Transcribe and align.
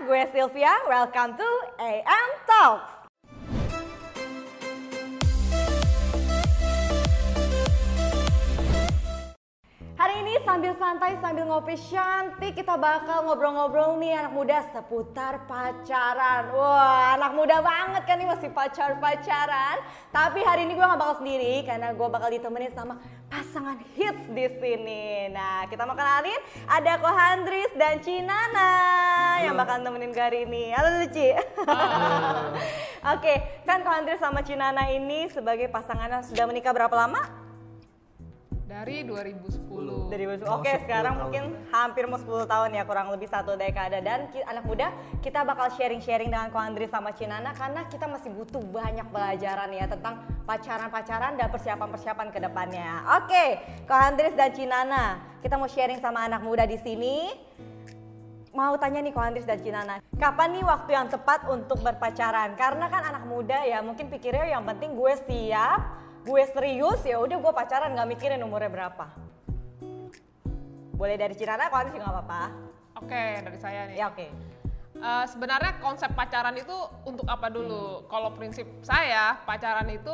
gue 0.00 0.22
Sylvia. 0.32 0.72
Welcome 0.88 1.36
to 1.36 1.48
AM 1.76 2.30
Talks. 2.48 2.88
Hari 10.00 10.24
ini 10.24 10.40
sambil 10.48 10.72
santai, 10.80 11.20
sambil 11.20 11.44
ngopi 11.44 11.76
cantik, 11.76 12.56
kita 12.56 12.80
bakal 12.80 13.28
ngobrol-ngobrol 13.28 14.00
nih 14.00 14.16
anak 14.16 14.32
muda 14.32 14.64
seputar 14.72 15.44
pacaran. 15.44 16.56
Wah, 16.56 17.20
anak 17.20 17.36
muda 17.36 17.60
banget 17.60 18.08
kan 18.08 18.16
nih 18.16 18.24
masih 18.24 18.48
pacar-pacaran. 18.56 19.84
Tapi 20.08 20.40
hari 20.40 20.64
ini 20.64 20.80
gue 20.80 20.84
gak 20.88 20.96
bakal 20.96 21.20
sendiri 21.20 21.60
karena 21.68 21.92
gue 21.92 22.08
bakal 22.08 22.32
ditemenin 22.32 22.72
sama 22.72 22.96
pasangan 23.30 23.78
hits 23.94 24.26
di 24.34 24.46
sini. 24.58 25.30
Nah, 25.30 25.64
kita 25.70 25.86
mau 25.86 25.94
kenalin 25.94 26.36
ada 26.66 26.98
Kohandris 26.98 27.70
dan 27.78 28.02
Cinana 28.02 28.70
yang 29.46 29.54
bakal 29.54 29.78
nemenin 29.78 30.10
gue 30.10 30.20
hari 30.20 30.42
ini. 30.44 30.74
Halo 30.74 31.00
Luci. 31.00 31.30
Oke, 33.14 33.34
kan 33.62 33.86
Kohandris 33.86 34.18
sama 34.18 34.42
Cinana 34.42 34.90
ini 34.90 35.30
sebagai 35.30 35.70
pasangan 35.70 36.10
yang 36.10 36.24
sudah 36.26 36.44
menikah 36.50 36.74
berapa 36.74 36.92
lama? 36.92 37.49
Dari 38.70 39.02
2010. 39.02 40.06
Dari 40.14 40.30
Oke, 40.30 40.46
Mau 40.46 40.62
10 40.62 40.86
sekarang 40.86 41.18
tahun. 41.18 41.22
mungkin 41.26 41.44
hampir 41.74 42.06
mau 42.06 42.22
10 42.22 42.46
tahun 42.46 42.70
ya, 42.70 42.86
kurang 42.86 43.10
lebih 43.10 43.26
satu 43.26 43.58
dekade. 43.58 43.98
Dan 43.98 44.30
ki- 44.30 44.46
anak 44.46 44.62
muda, 44.62 44.94
kita 45.18 45.42
bakal 45.42 45.74
sharing-sharing 45.74 46.30
dengan 46.30 46.54
Ko 46.54 46.62
Andri 46.62 46.86
sama 46.86 47.10
Cinana 47.10 47.50
karena 47.50 47.90
kita 47.90 48.06
masih 48.06 48.30
butuh 48.30 48.62
banyak 48.62 49.10
pelajaran 49.10 49.74
ya 49.74 49.90
tentang 49.90 50.22
pacaran-pacaran 50.46 51.34
dan 51.34 51.50
persiapan-persiapan 51.50 52.26
ke 52.30 52.38
depannya. 52.38 53.02
Oke, 53.18 53.58
Ko 53.90 53.94
Andris 53.98 54.38
dan 54.38 54.54
Cinana, 54.54 55.18
kita 55.42 55.58
mau 55.58 55.66
sharing 55.66 55.98
sama 55.98 56.30
anak 56.30 56.38
muda 56.38 56.62
di 56.62 56.78
sini. 56.78 57.26
Mau 58.54 58.78
tanya 58.78 59.02
nih 59.02 59.10
Ko 59.10 59.18
Andris 59.18 59.50
dan 59.50 59.58
Cinana, 59.58 59.98
kapan 60.14 60.54
nih 60.54 60.62
waktu 60.62 60.94
yang 60.94 61.10
tepat 61.10 61.42
untuk 61.50 61.82
berpacaran? 61.82 62.54
Karena 62.54 62.86
kan 62.86 63.02
anak 63.02 63.26
muda 63.26 63.66
ya, 63.66 63.82
mungkin 63.82 64.06
pikirnya 64.06 64.46
yang 64.46 64.62
penting 64.62 64.94
gue 64.94 65.14
siap, 65.26 65.78
gue 66.20 66.42
serius 66.52 67.00
ya 67.04 67.16
udah 67.16 67.36
gue 67.40 67.52
pacaran 67.52 67.96
nggak 67.96 68.08
mikirin 68.08 68.40
umurnya 68.44 68.70
berapa. 68.70 69.06
Boleh 70.94 71.16
dari 71.16 71.32
Andris 71.32 71.96
juga 71.96 72.04
nggak 72.04 72.16
apa-apa. 72.20 72.42
Oke, 73.00 73.24
dari 73.40 73.58
saya 73.58 73.88
nih. 73.88 73.96
Ya 73.96 74.06
oke. 74.12 74.26
Eh, 75.00 75.24
sebenarnya 75.32 75.80
konsep 75.80 76.12
pacaran 76.12 76.52
itu 76.60 76.76
untuk 77.08 77.24
apa 77.24 77.48
dulu? 77.48 78.04
Kalau 78.12 78.36
prinsip 78.36 78.68
saya, 78.84 79.40
pacaran 79.48 79.88
itu 79.88 80.12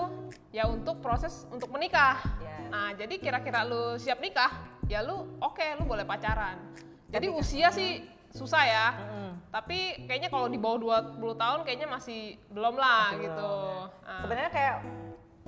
ya 0.54 0.70
untuk 0.70 1.02
proses 1.02 1.42
untuk 1.50 1.74
menikah. 1.74 2.22
Ya. 2.38 2.56
Nah, 2.70 2.90
jadi 2.94 3.18
kira-kira 3.18 3.66
lu 3.66 3.98
siap 3.98 4.22
nikah, 4.22 4.54
ya 4.86 5.02
lu 5.02 5.26
oke, 5.42 5.66
lu 5.82 5.90
boleh 5.90 6.06
pacaran. 6.06 6.54
Jadi 7.10 7.26
usia 7.34 7.74
sih 7.74 8.06
susah 8.30 8.62
ya. 8.62 8.86
Tapi 9.50 10.06
kayaknya 10.06 10.30
kalau 10.30 10.46
di 10.46 10.58
bawah 10.60 11.02
20 11.18 11.34
tahun 11.34 11.60
kayaknya 11.66 11.88
masih 11.90 12.36
belum 12.52 12.76
lah 12.78 13.10
Masih 13.16 13.26
gitu. 13.26 13.50
belum, 13.50 14.06
Nah, 14.06 14.20
Sebenarnya 14.22 14.50
kayak 14.52 14.74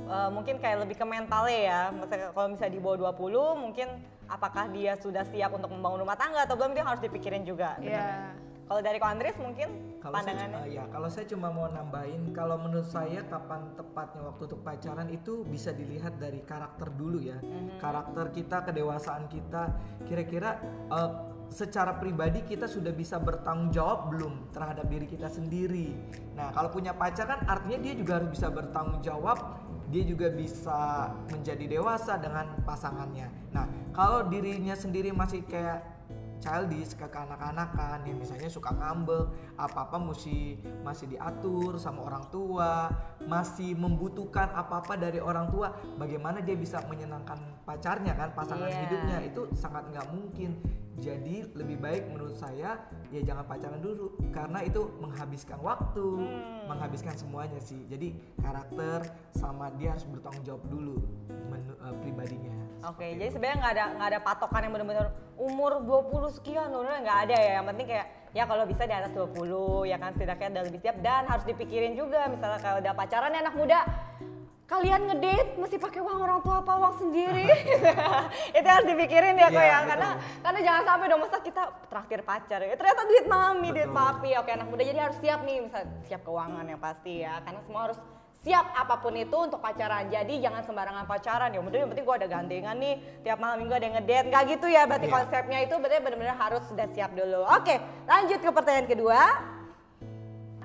eh, 0.01 0.29
mungkin 0.29 0.59
kayak 0.59 0.87
lebih 0.87 0.97
ke 0.97 1.05
mentalnya 1.05 1.59
ya. 1.59 1.81
Misalnya 1.91 2.31
kalau 2.31 2.49
misalnya 2.51 2.73
di 2.73 2.81
bawah 2.81 2.99
20 3.11 3.57
mungkin 3.59 3.89
apakah 4.27 4.69
dia 4.69 4.93
sudah 4.95 5.25
siap 5.25 5.51
untuk 5.51 5.69
membangun 5.69 6.05
rumah 6.05 6.15
tangga 6.15 6.45
atau 6.45 6.55
belum 6.55 6.73
dia 6.73 6.85
harus 6.85 7.01
dipikirin 7.01 7.43
juga. 7.43 7.75
Iya. 7.79 8.37
Kalau 8.69 8.85
dari 8.85 9.01
Ko 9.01 9.09
Andris 9.09 9.33
mungkin 9.41 9.97
Kalau 9.97 10.13
saya, 10.13 10.29
pandangannya. 10.29 10.61
cuma- 10.61 10.69
ya, 10.69 10.85
kalau 10.93 11.09
saya 11.09 11.25
cuma 11.25 11.49
mau 11.49 11.73
nambahin, 11.73 12.37
kalau 12.37 12.61
menurut 12.61 12.85
saya 12.85 13.25
kapan 13.25 13.65
tepatnya 13.73 14.29
waktu 14.29 14.43
untuk 14.45 14.61
pacaran 14.61 15.09
itu 15.09 15.41
bisa 15.43 15.73
dilihat 15.73 16.21
dari 16.21 16.45
karakter 16.45 16.93
dulu 16.93 17.17
ya, 17.17 17.41
Mhm. 17.41 17.81
karakter 17.81 18.29
kita, 18.29 18.61
kedewasaan 18.63 19.25
kita. 19.27 19.73
Kira-kira 20.05 20.61
eh, 20.85 21.11
secara 21.49 21.97
pribadi 21.97 22.45
kita 22.45 22.69
sudah 22.69 22.93
bisa 22.93 23.17
bertanggung 23.17 23.73
jawab 23.73 24.13
belum 24.13 24.53
terhadap 24.53 24.85
diri 24.85 25.09
kita 25.09 25.33
sendiri. 25.33 25.97
Nah, 26.37 26.53
kalau 26.53 26.69
punya 26.69 26.93
pacar 26.93 27.25
kan 27.27 27.41
artinya 27.49 27.81
dia 27.81 27.97
juga 27.97 28.21
harus 28.21 28.29
bisa 28.29 28.53
bertanggung 28.53 29.01
jawab. 29.01 29.65
Dia 29.89 30.03
juga 30.05 30.29
bisa 30.29 31.11
menjadi 31.33 31.81
dewasa 31.81 32.21
dengan 32.21 32.61
pasangannya. 32.63 33.29
Nah, 33.57 33.67
kalau 33.97 34.29
dirinya 34.29 34.77
sendiri 34.77 35.11
masih 35.17 35.43
kayak 35.49 35.98
childish 36.39 36.95
kekanak-kanakan 36.95 38.03
yang 38.03 38.17
misalnya 38.17 38.47
suka 38.47 38.71
ngambek 38.71 39.27
apa-apa 39.55 39.99
mesti 39.99 40.57
masih 40.81 41.11
diatur 41.11 41.77
sama 41.77 42.07
orang 42.07 42.25
tua 42.29 42.89
masih 43.23 43.75
membutuhkan 43.75 44.51
apa-apa 44.51 44.95
dari 44.95 45.19
orang 45.19 45.51
tua 45.51 45.71
bagaimana 45.95 46.39
dia 46.39 46.55
bisa 46.55 46.81
menyenangkan 46.87 47.37
pacarnya 47.63 48.15
kan 48.15 48.33
pasangan 48.33 48.67
Iya. 48.67 48.81
hidupnya? 48.83 49.19
Itu 49.23 49.43
sangat 49.53 49.91
nggak 49.91 50.07
mungkin. 50.09 50.51
Jadi 50.99 51.47
lebih 51.55 51.79
baik 51.79 52.11
menurut 52.11 52.35
saya 52.35 52.75
ya 53.09 53.21
jangan 53.23 53.47
pacaran 53.47 53.79
dulu. 53.79 54.19
Karena 54.33 54.63
itu 54.63 54.83
menghabiskan 54.99 55.61
waktu 55.61 56.03
Hmm. 56.03 56.67
menghabiskan 56.67 57.15
semuanya 57.15 57.61
sih. 57.61 57.87
Jadi 57.87 58.19
karakter 58.37 59.07
sama 59.31 59.71
dia 59.77 59.95
harus 59.95 60.03
bertanggung 60.05 60.43
jawab 60.43 60.65
dulu 60.67 60.99
menu- 61.47 61.79
eh, 61.79 61.95
pribadinya. 62.03 62.55
Oke, 62.85 63.15
jadi 63.15 63.31
sebenarnya 63.31 63.57
nggak 63.59 63.75
ada 63.75 63.85
nggak 63.95 64.09
ada 64.11 64.21
patokan 64.21 64.61
yang 64.61 64.73
benar-benar 64.73 65.07
umur 65.39 65.81
20 65.87 66.37
sekian, 66.37 66.69
benar 66.69 67.01
nggak 67.01 67.19
ada 67.31 67.37
ya. 67.39 67.53
Yang 67.63 67.67
penting 67.73 67.87
kayak 67.87 68.07
ya 68.37 68.45
kalau 68.45 68.65
bisa 68.69 68.83
di 68.85 68.95
atas 68.95 69.13
20 69.17 69.89
ya 69.89 69.97
kan 69.97 70.13
setidaknya 70.13 70.49
udah 70.59 70.65
lebih 70.69 70.81
siap 70.85 70.97
dan 71.01 71.25
harus 71.25 71.45
dipikirin 71.49 71.97
juga 71.97 72.29
misalnya 72.29 72.61
kalau 72.61 72.79
udah 72.85 72.93
pacaran 72.93 73.33
ya 73.33 73.41
anak 73.41 73.57
muda 73.57 73.81
kalian 74.69 75.01
ngedate 75.09 75.57
mesti 75.57 75.77
pakai 75.77 75.97
uang 75.99 76.19
orang 76.21 76.41
tua 76.45 76.61
apa 76.61 76.73
uang 76.77 76.95
sendiri? 77.01 77.49
Itu 78.59 78.69
harus 78.69 78.87
dipikirin 78.87 79.35
ya 79.35 79.49
kok 79.49 79.57
Iya, 79.57 79.65
ya 79.65 79.77
betul. 79.81 79.89
karena 79.89 80.09
karena 80.45 80.61
jangan 80.61 80.83
sampai 80.85 81.07
dong 81.09 81.21
masa 81.25 81.37
kita 81.41 81.63
traktir 81.89 82.21
pacar 82.21 82.61
ya. 82.61 82.77
Ternyata 82.77 83.03
duit 83.03 83.25
mami 83.25 83.69
duit 83.73 83.89
papi. 83.89 84.37
Oke 84.37 84.53
anak 84.53 84.69
muda 84.69 84.85
jadi 84.85 85.01
harus 85.01 85.17
siap 85.19 85.41
nih 85.43 85.65
misal 85.65 85.89
siap 86.05 86.21
keuangan 86.21 86.65
yang 86.65 86.77
pasti 86.79 87.25
ya. 87.25 87.41
Karena 87.41 87.61
semua 87.65 87.83
harus 87.89 87.99
siap 88.39 88.67
apa 88.71 88.95
pun 89.01 89.17
itu 89.17 89.35
untuk 89.35 89.57
pacaran. 89.59 90.05
Jadi 90.07 90.35
jangan 90.39 90.61
sembarangan 90.63 91.05
pacaran 91.05 91.49
ya. 91.49 91.59
Udah 91.59 91.79
yang 91.81 91.89
penting 91.89 92.05
gua 92.05 92.17
ada 92.21 92.29
gandengan 92.29 92.77
nih. 92.77 92.95
Tiap 93.25 93.39
malam 93.41 93.57
minggu 93.59 93.73
ada 93.73 93.85
yang 93.89 93.97
ngedate. 93.97 94.27
Nggak 94.29 94.43
gitu 94.53 94.67
ya 94.69 94.83
berarti 94.85 95.09
Iya. 95.09 95.15
konsepnya 95.17 95.59
itu 95.65 95.75
berarti 95.75 95.97
benar-benar 95.99 96.37
harus 96.37 96.63
sudah 96.69 96.87
siap 96.93 97.17
dulu. 97.17 97.41
Oke 97.57 97.81
lanjut 98.05 98.37
ke 98.37 98.51
pertanyaan 98.53 98.85
kedua. 98.85 99.21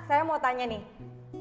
Saya 0.04 0.28
mau 0.28 0.36
tanya 0.36 0.68
nih 0.68 0.84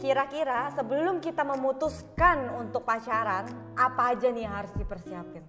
kira-kira 0.03 0.67
sebelum 0.75 1.23
kita 1.23 1.47
memutuskan 1.47 2.51
untuk 2.59 2.83
pacaran 2.83 3.47
apa 3.79 4.11
aja 4.11 4.29
nih 4.29 4.43
yang 4.43 4.55
harus 4.59 4.75
dipersiapin 4.75 5.47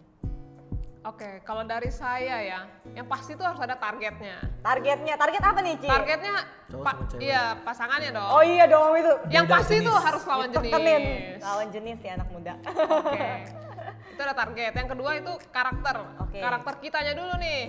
Oke, 1.04 1.44
kalau 1.44 1.68
dari 1.68 1.92
saya 1.92 2.40
ya, 2.40 2.60
yang 2.96 3.04
pasti 3.12 3.36
tuh 3.36 3.44
harus 3.44 3.60
ada 3.60 3.76
targetnya. 3.76 4.40
targetnya 4.64 5.20
target 5.20 5.44
apa 5.44 5.60
nih 5.60 5.76
Ci? 5.76 5.90
Targetnya 5.92 6.36
pa- 6.80 6.96
iya 7.20 7.60
pasangannya 7.60 8.16
dong. 8.16 8.30
oh 8.32 8.40
iya 8.40 8.64
dong 8.72 8.96
itu 8.96 9.12
yang 9.28 9.44
Beda 9.44 9.56
pasti 9.60 9.84
jenis. 9.84 9.88
tuh 9.92 9.98
harus 10.00 10.24
lawan 10.24 10.48
jenis. 10.48 10.72
Tekenin. 10.72 11.04
lawan 11.44 11.68
jenis 11.76 12.00
ya 12.00 12.12
anak 12.16 12.30
muda 12.32 12.54
Oke. 12.64 13.30
itu 14.16 14.22
ada 14.22 14.32
target. 14.32 14.72
Yang 14.72 14.90
kedua 14.96 15.12
itu 15.20 15.32
karakter. 15.52 15.96
Oke. 16.24 16.40
Karakter 16.40 16.74
kitanya 16.80 17.14
dulu 17.18 17.34
nih. 17.36 17.62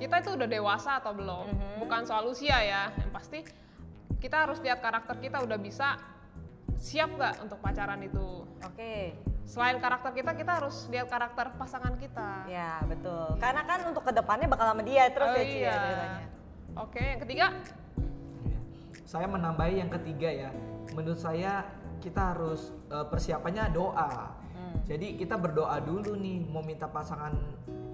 Kita 0.00 0.14
itu 0.24 0.30
udah 0.32 0.48
dewasa 0.48 0.90
atau 1.04 1.12
belum? 1.12 1.44
Mhm. 1.52 1.84
Bukan 1.84 2.00
soal 2.08 2.24
usia 2.24 2.56
ya. 2.64 2.82
Yang 2.96 3.10
pasti 3.12 3.38
kita 4.24 4.48
harus 4.48 4.56
lihat 4.64 4.80
karakter 4.80 5.20
kita 5.20 5.44
udah 5.44 5.58
bisa 5.60 6.00
siap 6.80 7.12
nggak 7.12 7.44
untuk 7.44 7.60
pacaran 7.60 8.00
itu. 8.00 8.48
oke 8.64 8.96
Selain 9.44 9.76
karakter 9.76 10.16
kita, 10.16 10.32
kita 10.32 10.56
harus 10.56 10.88
lihat 10.88 11.06
karakter 11.12 11.52
pasangan 11.60 12.00
kita. 12.00 12.48
Ya 12.48 12.80
betul. 12.88 13.36
Karena 13.36 13.60
kan 13.68 13.84
untuk 13.92 14.00
ke 14.00 14.12
depannya 14.16 14.48
bakal 14.48 14.72
sama 14.72 14.82
dia 14.82 15.04
terus 15.12 15.28
Oh 15.28 15.36
ya 15.36 15.44
ya 15.44 15.52
iya. 15.52 15.74
ceritanya. 15.76 16.26
Oke, 16.80 17.02
yang 17.04 17.20
ketiga. 17.20 17.46
Saya 19.04 19.26
menambahi 19.28 19.84
yang 19.84 19.90
ketiga 19.92 20.28
ya. 20.32 20.50
Menurut 20.96 21.20
saya 21.20 21.68
kita 22.00 22.34
harus 22.34 22.72
eh, 22.88 23.04
persiapannya 23.04 23.68
doa. 23.76 24.32
Hmm. 24.32 24.80
Jadi 24.88 25.20
kita 25.20 25.36
berdoa 25.36 25.76
dulu 25.84 26.16
nih 26.16 26.40
mau 26.48 26.64
minta 26.64 26.88
pasangan 26.88 27.36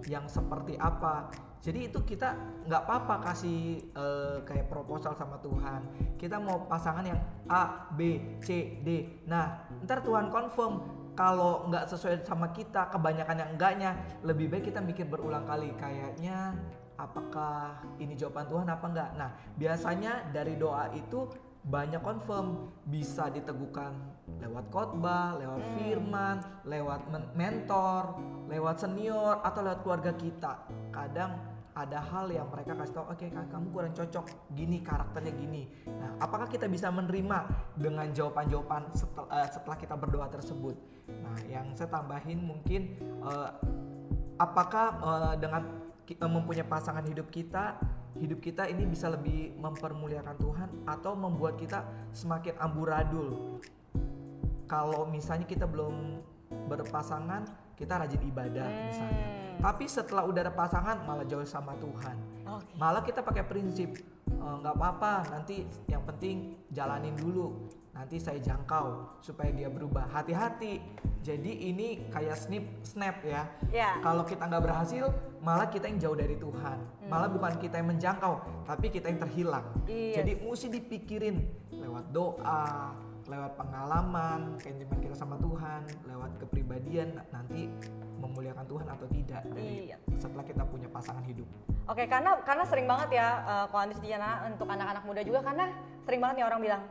yang 0.06 0.30
seperti 0.30 0.78
apa. 0.78 1.34
Jadi 1.60 1.92
itu 1.92 2.00
kita 2.08 2.32
nggak 2.64 2.82
apa-apa 2.88 3.14
kasih 3.30 3.84
eh, 3.92 4.38
kayak 4.48 4.72
proposal 4.72 5.12
sama 5.12 5.36
Tuhan. 5.44 5.84
Kita 6.16 6.40
mau 6.40 6.64
pasangan 6.64 7.04
yang 7.04 7.20
A, 7.52 7.92
B, 7.92 8.20
C, 8.40 8.80
D. 8.80 9.20
Nah, 9.28 9.68
ntar 9.84 10.00
Tuhan 10.00 10.32
confirm 10.32 10.80
kalau 11.12 11.68
nggak 11.68 11.84
sesuai 11.92 12.24
sama 12.24 12.48
kita, 12.56 12.88
kebanyakan 12.88 13.36
yang 13.44 13.50
enggaknya, 13.52 13.90
lebih 14.24 14.48
baik 14.48 14.72
kita 14.72 14.80
mikir 14.80 15.04
berulang 15.04 15.44
kali. 15.44 15.68
Kayaknya 15.76 16.56
apakah 16.96 17.84
ini 18.00 18.16
jawaban 18.16 18.48
Tuhan 18.48 18.68
apa 18.72 18.86
enggak? 18.88 19.10
Nah, 19.20 19.30
biasanya 19.60 20.32
dari 20.32 20.56
doa 20.56 20.88
itu 20.96 21.28
banyak 21.60 22.00
confirm 22.00 22.72
bisa 22.88 23.28
diteguhkan 23.28 23.92
lewat 24.40 24.72
khotbah, 24.72 25.36
lewat 25.36 25.60
firman, 25.76 26.36
lewat 26.64 27.00
men- 27.12 27.30
mentor, 27.36 28.16
lewat 28.48 28.80
senior 28.80 29.44
atau 29.44 29.60
lewat 29.60 29.80
keluarga 29.84 30.12
kita. 30.16 30.52
Kadang 30.88 31.36
ada 31.76 32.02
hal 32.02 32.26
yang 32.32 32.48
mereka 32.50 32.74
kasih 32.74 32.94
tahu, 32.96 33.06
oke 33.14 33.26
Kak, 33.30 33.46
kamu 33.52 33.66
kurang 33.70 33.92
cocok, 33.94 34.24
gini 34.56 34.82
karakternya 34.82 35.32
gini. 35.36 35.62
Nah, 35.86 36.18
apakah 36.18 36.50
kita 36.50 36.66
bisa 36.66 36.90
menerima 36.90 37.46
dengan 37.78 38.10
jawaban-jawaban 38.10 38.90
setel- 38.90 39.30
eh, 39.30 39.48
setelah 39.52 39.76
kita 39.78 39.94
berdoa 39.94 40.26
tersebut? 40.32 40.76
Nah, 41.08 41.36
yang 41.46 41.70
saya 41.78 41.92
tambahin 41.92 42.42
mungkin 42.42 42.98
eh, 43.22 43.50
apakah 44.40 44.86
eh, 44.98 45.34
dengan 45.38 45.62
mempunyai 46.10 46.66
pasangan 46.66 47.06
hidup 47.06 47.30
kita 47.30 47.78
hidup 48.18 48.42
kita 48.42 48.66
ini 48.66 48.88
bisa 48.88 49.06
lebih 49.06 49.54
mempermuliakan 49.60 50.36
Tuhan 50.40 50.68
atau 50.88 51.12
membuat 51.14 51.54
kita 51.60 51.86
semakin 52.10 52.58
amburadul. 52.58 53.60
Kalau 54.66 55.06
misalnya 55.06 55.46
kita 55.46 55.66
belum 55.66 56.22
berpasangan, 56.70 57.46
kita 57.78 58.02
rajin 58.02 58.22
ibadah 58.26 58.66
misalnya. 58.90 59.26
Tapi 59.60 59.84
setelah 59.86 60.24
udah 60.26 60.40
ada 60.46 60.54
pasangan 60.54 60.96
malah 61.06 61.26
jauh 61.26 61.46
sama 61.46 61.76
Tuhan. 61.78 62.16
Oke. 62.48 62.74
Malah 62.78 63.02
kita 63.04 63.20
pakai 63.22 63.44
prinsip 63.46 63.98
"Eh, 64.30 64.54
nggak 64.62 64.74
apa-apa, 64.74 65.26
nanti 65.30 65.66
yang 65.90 66.02
penting 66.06 66.56
jalanin 66.70 67.12
dulu. 67.18 67.66
Nanti 67.90 68.22
saya 68.22 68.38
jangkau 68.38 69.18
supaya 69.18 69.50
dia 69.50 69.66
berubah. 69.66 70.06
Hati-hati. 70.14 70.78
Jadi 71.20 71.68
ini 71.68 72.08
kayak 72.08 72.38
snip 72.38 72.64
snap 72.86 73.20
ya. 73.26 73.44
Ya. 73.68 73.98
Kalau 74.00 74.24
kita 74.24 74.46
nggak 74.46 74.62
berhasil, 74.64 75.10
malah 75.42 75.68
kita 75.68 75.90
yang 75.90 75.98
jauh 75.98 76.16
dari 76.16 76.38
Tuhan. 76.38 76.78
Malah 77.10 77.28
bukan 77.28 77.60
kita 77.60 77.82
yang 77.82 77.92
menjangkau, 77.92 78.64
tapi 78.64 78.88
kita 78.88 79.10
yang 79.10 79.20
terhilang. 79.20 79.66
Yes. 79.84 80.22
Jadi 80.22 80.32
mesti 80.40 80.66
dipikirin 80.72 81.36
lewat 81.74 82.08
doa, 82.14 82.94
lewat 83.28 83.52
pengalaman, 83.58 84.56
kehidupan 84.62 84.98
kita 85.02 85.14
sama 85.18 85.36
Tuhan, 85.42 85.84
lewat 86.08 86.30
kepribadian 86.40 87.20
nanti 87.34 87.68
memuliakan 88.20 88.64
Tuhan 88.64 88.86
atau 88.86 89.06
tidak 89.10 89.42
dari 89.50 89.92
Iya. 89.92 89.96
setelah 90.20 90.44
kita 90.44 90.62
punya 90.68 90.88
pasangan 90.88 91.24
hidup. 91.24 91.48
Oke, 91.88 92.06
karena 92.06 92.38
karena 92.44 92.64
sering 92.68 92.86
banget 92.86 93.18
ya 93.18 93.28
uh, 93.44 93.66
kalau 93.72 94.46
untuk 94.46 94.68
anak-anak 94.68 95.02
muda 95.04 95.20
juga 95.24 95.40
karena 95.42 95.72
sering 96.04 96.20
banget 96.22 96.42
nih 96.42 96.46
orang 96.46 96.60
bilang 96.62 96.82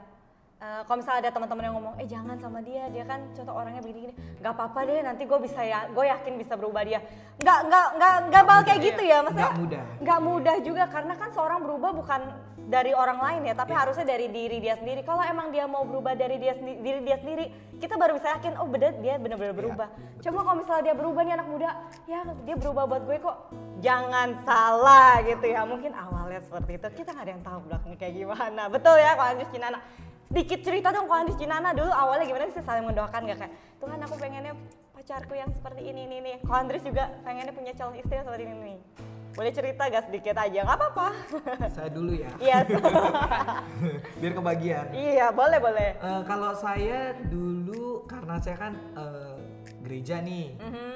eh, 0.60 0.82
kalau 0.84 0.98
misalnya 1.00 1.20
ada 1.24 1.32
teman-teman 1.32 1.64
yang 1.64 1.76
ngomong, 1.76 1.94
eh 1.98 2.06
jangan 2.06 2.36
sama 2.38 2.60
dia, 2.60 2.88
dia 2.88 3.04
kan 3.04 3.24
contoh 3.32 3.54
orangnya 3.54 3.80
begini-gini, 3.80 4.14
nggak 4.38 4.54
apa-apa 4.54 4.80
deh, 4.84 5.00
nanti 5.02 5.24
gue 5.24 5.40
bisa 5.40 5.60
ya, 5.62 5.88
gue 5.88 6.06
yakin 6.06 6.34
bisa 6.36 6.54
berubah 6.54 6.84
dia. 6.84 7.00
Nggak 7.40 7.60
nggak 7.66 7.88
nggak 7.96 8.14
nggak 8.28 8.44
bakal 8.44 8.64
kayak 8.66 8.80
gitu 8.84 9.02
ya, 9.02 9.18
maksudnya 9.22 9.48
Nggak 9.48 9.62
mudah. 9.64 9.84
nggak 10.00 10.20
mudah 10.22 10.56
juga 10.60 10.84
karena 10.88 11.14
kan 11.16 11.30
seorang 11.32 11.60
berubah 11.62 11.92
bukan 11.94 12.22
dari 12.70 12.94
orang 12.94 13.18
lain 13.18 13.42
ya, 13.48 13.58
tapi 13.58 13.74
Iya. 13.74 13.80
harusnya 13.82 14.06
dari 14.06 14.28
diri 14.30 14.62
dia 14.62 14.78
sendiri. 14.78 15.02
Kalau 15.02 15.26
emang 15.26 15.50
dia 15.50 15.66
mau 15.66 15.82
berubah 15.82 16.14
dari 16.14 16.38
dia 16.38 16.54
sendi- 16.54 16.78
diri 16.78 17.02
dia 17.02 17.18
sendiri, 17.18 17.50
kita 17.82 17.98
baru 17.98 18.14
bisa 18.14 18.38
yakin, 18.38 18.62
oh 18.62 18.70
bener 18.70 18.94
dia 19.00 19.18
bener-bener 19.18 19.56
Iya, 19.56 19.58
berubah. 19.58 19.88
Coba 20.22 20.38
kalau 20.44 20.58
misalnya 20.60 20.84
dia 20.86 20.94
berubah 20.94 21.22
nih 21.26 21.34
anak 21.34 21.48
muda, 21.50 21.70
ya 22.06 22.20
dia 22.46 22.56
berubah 22.56 22.84
buat 22.86 23.04
gue 23.08 23.18
kok. 23.18 23.38
Jangan 23.80 24.44
salah 24.46 25.24
gitu 25.24 25.46
ya. 25.48 25.66
Mungkin 25.66 25.96
awalnya 25.96 26.44
seperti 26.44 26.78
itu, 26.78 26.88
kita 26.94 27.10
nggak 27.10 27.26
ada 27.26 27.34
yang 27.34 27.42
tahu 27.42 27.58
belakangnya 27.66 27.98
kayak 27.98 28.14
gimana. 28.14 28.62
Betul 28.70 28.96
ya, 29.00 29.12
kalau 29.16 29.30
Andis 29.34 29.50
Cinana. 29.50 29.80
Sedikit 30.30 30.62
cerita 30.62 30.94
dong, 30.94 31.10
kalau 31.10 31.26
Andis 31.26 31.42
Cinana 31.42 31.74
dulu 31.74 31.90
awalnya 31.90 32.30
gimana 32.30 32.54
sih 32.54 32.62
saling 32.62 32.86
mendoakan 32.86 33.26
gak 33.26 33.38
kayak, 33.42 33.54
Tuhan 33.82 33.98
aku 33.98 34.14
pengennya 34.14 34.54
pacarku 34.94 35.34
yang 35.34 35.50
seperti 35.50 35.82
ini, 35.84 36.06
ini, 36.06 36.16
ini. 36.22 36.34
Kalau 36.46 36.62
Andres 36.62 36.86
juga 36.86 37.10
pengennya 37.26 37.50
punya 37.50 37.74
calon 37.74 37.98
istri 37.98 38.14
yang 38.14 38.30
seperti 38.30 38.44
ini, 38.46 38.54
nih. 38.62 38.78
Boleh 39.34 39.50
cerita 39.50 39.90
gak 39.90 40.06
sedikit 40.06 40.36
aja, 40.38 40.60
nggak 40.62 40.78
apa-apa. 40.78 41.08
Saya 41.74 41.90
dulu 41.90 42.14
ya, 42.14 42.30
Iya, 42.38 42.58
biar 44.22 44.34
kebagian. 44.36 44.86
iya 44.94 45.28
boleh 45.34 45.58
boleh. 45.58 45.90
Eh, 45.98 46.22
kalau 46.24 46.54
saya 46.54 47.18
dulu 47.26 48.06
karena 48.06 48.38
saya 48.38 48.58
kan 48.60 48.74
eh, 48.94 49.34
gereja 49.82 50.20
nih, 50.22 50.56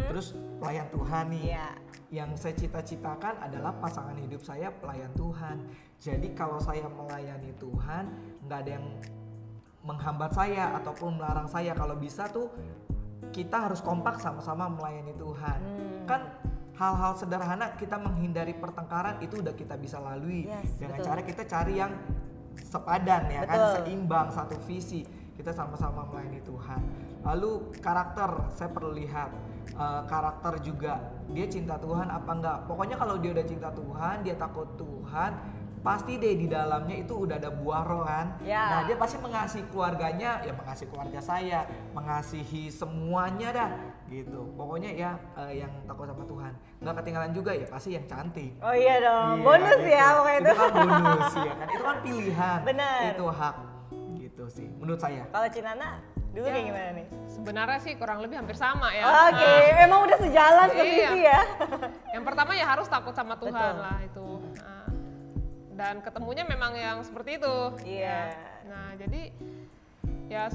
terus 0.10 0.36
pelayan 0.60 0.88
Tuhan 0.92 1.26
nih. 1.34 1.46
Iya. 1.56 1.68
Yang 2.14 2.30
saya 2.46 2.56
cita-citakan 2.62 3.42
adalah 3.42 3.74
pasangan 3.82 4.14
hidup 4.22 4.46
saya 4.46 4.70
pelayan 4.70 5.10
Tuhan. 5.18 5.66
Jadi 5.98 6.38
kalau 6.38 6.62
saya 6.62 6.86
melayani 6.86 7.58
Tuhan, 7.58 8.04
nggak 8.46 8.60
ada 8.68 8.72
yang 8.78 8.86
menghambat 9.84 10.32
saya 10.32 10.78
ataupun 10.78 11.18
melarang 11.18 11.50
saya. 11.50 11.74
Kalau 11.74 11.98
bisa 11.98 12.30
tuh 12.30 12.54
kita 13.34 13.66
harus 13.66 13.82
kompak 13.82 14.22
sama-sama 14.22 14.70
melayani 14.70 15.16
Tuhan. 15.18 15.60
Kan 16.06 16.22
hal-hal 16.78 17.14
sederhana 17.18 17.74
kita 17.78 17.98
menghindari 17.98 18.54
pertengkaran 18.58 19.22
itu 19.22 19.42
udah 19.42 19.54
kita 19.54 19.78
bisa 19.78 20.02
lalui 20.02 20.50
Yes, 20.50 20.82
dengan 20.82 20.98
betul. 21.02 21.08
cara 21.10 21.22
kita 21.22 21.44
cari 21.46 21.74
yang 21.78 21.94
sepadan 22.58 23.24
ya 23.30 23.42
kan, 23.46 23.58
Betul. 23.58 23.74
seimbang 23.82 24.28
satu 24.34 24.56
visi. 24.70 25.02
Kita 25.34 25.50
sama-sama 25.50 26.06
melayani 26.06 26.42
Tuhan. 26.46 26.82
Lalu 27.24 27.52
karakter 27.80 28.52
saya 28.52 28.70
perlu 28.70 28.92
lihat 28.92 29.32
eh, 29.74 30.02
karakter 30.06 30.60
juga 30.60 31.00
dia 31.32 31.48
cinta 31.48 31.80
Tuhan 31.80 32.12
apa 32.12 32.32
enggak. 32.32 32.58
Pokoknya 32.68 32.96
kalau 32.96 33.16
dia 33.18 33.32
udah 33.32 33.46
cinta 33.48 33.72
Tuhan, 33.72 34.16
dia 34.22 34.36
takut 34.36 34.68
Tuhan, 34.76 35.32
pasti 35.80 36.16
deh 36.16 36.36
di 36.36 36.48
dalamnya 36.48 36.96
itu 36.96 37.16
udah 37.16 37.40
ada 37.40 37.48
buah 37.48 37.84
roh 37.84 38.04
kan. 38.04 38.40
Ya. 38.44 38.64
Nah, 38.68 38.82
dia 38.84 38.96
pasti 38.96 39.20
mengasihi 39.20 39.64
keluarganya, 39.68 40.44
ya 40.44 40.52
mengasihi 40.52 40.88
keluarga 40.88 41.20
saya, 41.20 41.64
mengasihi 41.92 42.68
semuanya 42.68 43.50
dah 43.52 43.70
gitu. 44.08 44.52
Pokoknya 44.54 44.92
ya 44.92 45.12
eh, 45.40 45.64
yang 45.64 45.72
takut 45.88 46.12
sama 46.12 46.28
Tuhan. 46.28 46.54
Nggak 46.84 46.96
ketinggalan 47.00 47.32
juga 47.32 47.52
ya 47.56 47.66
pasti 47.66 47.96
yang 47.96 48.06
cantik. 48.06 48.52
Oh 48.60 48.76
iya 48.76 49.00
dong, 49.00 49.40
Iya, 49.40 49.46
bonus 49.48 49.80
gitu. 49.80 49.90
ya 49.90 50.06
pokoknya 50.12 50.40
itu. 50.40 50.52
Itu 50.52 50.60
kan 50.60 50.72
bonus 50.76 51.34
ya 51.40 51.54
kan. 51.56 51.68
Itu 51.72 51.84
kan 51.84 51.98
pilihan. 52.04 52.60
Bener. 52.68 53.00
Itu 53.16 53.26
hak. 53.32 53.56
Gitu 54.20 54.44
sih 54.52 54.68
menurut 54.76 55.00
saya. 55.00 55.24
Kalau 55.32 55.48
Cinana 55.48 55.90
dulu 56.34 56.44
Ya. 56.44 56.52
kayak 56.52 56.66
gimana 56.66 56.90
nih? 56.94 57.08
Sebenarnya 57.28 57.80
sih 57.80 57.94
kurang 57.94 58.20
lebih 58.20 58.36
hampir 58.36 58.54
sama 58.56 58.90
ya. 58.90 59.04
Oke, 59.30 59.46
Nah, 59.46 59.84
emang 59.84 60.00
udah 60.04 60.18
sejalan 60.18 60.68
Iya. 60.68 60.76
sevisi 60.76 61.20
ya. 61.24 61.42
yang 62.16 62.24
pertama 62.24 62.52
ya 62.54 62.66
harus 62.68 62.88
takut 62.88 63.14
sama 63.14 63.38
Tuhan 63.38 63.54
Betul. 63.54 63.76
lah 63.80 63.98
itu. 64.02 64.28
Nah, 64.58 64.86
dan 65.74 65.96
ketemunya 66.00 66.44
memang 66.44 66.74
yang 66.74 66.98
seperti 67.02 67.38
itu. 67.38 67.56
Iya. 67.84 68.34
Nah 68.66 68.94
jadi 68.96 69.22
ya 70.26 70.50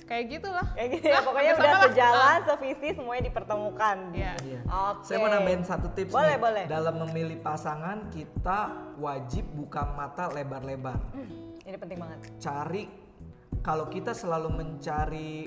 kayak 0.00 0.24
gitulah. 0.28 0.66
Kayak 0.74 0.88
gitu 0.92 1.06
ya, 1.06 1.14
Nah, 1.14 1.22
pokoknya 1.22 1.52
udah 1.52 1.62
sama 1.62 1.76
lah. 1.76 1.86
sejalan, 1.86 2.38
sevisi, 2.44 2.88
semuanya 2.92 3.22
dipertemukan. 3.24 3.96
Iya. 4.10 4.32
Iya. 4.40 4.60
Oke. 4.66 5.02
Saya 5.04 5.16
mau 5.16 5.30
nambahin 5.30 5.62
satu 5.62 5.86
tips 5.88 6.10
Boleh, 6.10 6.34
nih. 6.34 6.42
boleh. 6.42 6.64
Dalam 6.66 6.94
memilih 7.00 7.38
pasangan 7.38 8.10
kita 8.10 8.60
wajib 8.96 9.46
buka 9.52 9.86
mata 9.88 10.26
lebar-lebar. 10.28 10.98
Hmm, 11.14 11.54
Ini 11.62 11.76
penting 11.78 11.98
banget. 11.98 12.18
Cari 12.38 12.82
kalau 13.60 13.92
kita 13.92 14.16
selalu 14.16 14.48
mencari 14.56 15.44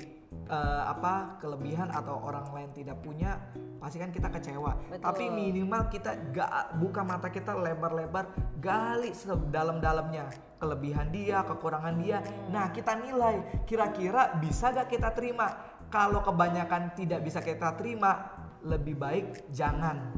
eh, 0.49 0.83
apa 0.85 1.37
kelebihan 1.41 1.89
atau 1.89 2.21
orang 2.21 2.45
lain 2.53 2.69
tidak 2.73 3.01
punya, 3.01 3.41
pasti 3.81 3.97
kan 3.97 4.13
kita 4.13 4.29
kecewa. 4.29 4.77
Betul. 4.89 5.01
Tapi 5.01 5.23
minimal 5.33 5.89
kita 5.89 6.11
gak 6.29 6.77
buka 6.77 7.01
mata 7.01 7.33
kita 7.33 7.57
lebar-lebar, 7.57 8.29
gali 8.61 9.13
sedalam-dalamnya 9.13 10.29
kelebihan 10.61 11.09
dia, 11.09 11.41
kekurangan 11.43 11.95
dia. 11.99 12.23
Nah, 12.53 12.71
kita 12.71 12.95
nilai 13.01 13.65
kira-kira 13.65 14.37
bisa 14.37 14.71
gak 14.71 14.93
kita 14.93 15.11
terima. 15.11 15.73
Kalau 15.89 16.25
kebanyakan 16.25 16.97
tidak 16.97 17.21
bisa 17.21 17.41
kita 17.41 17.77
terima, 17.77 18.33
lebih 18.63 18.95
baik 18.95 19.51
jangan 19.51 20.09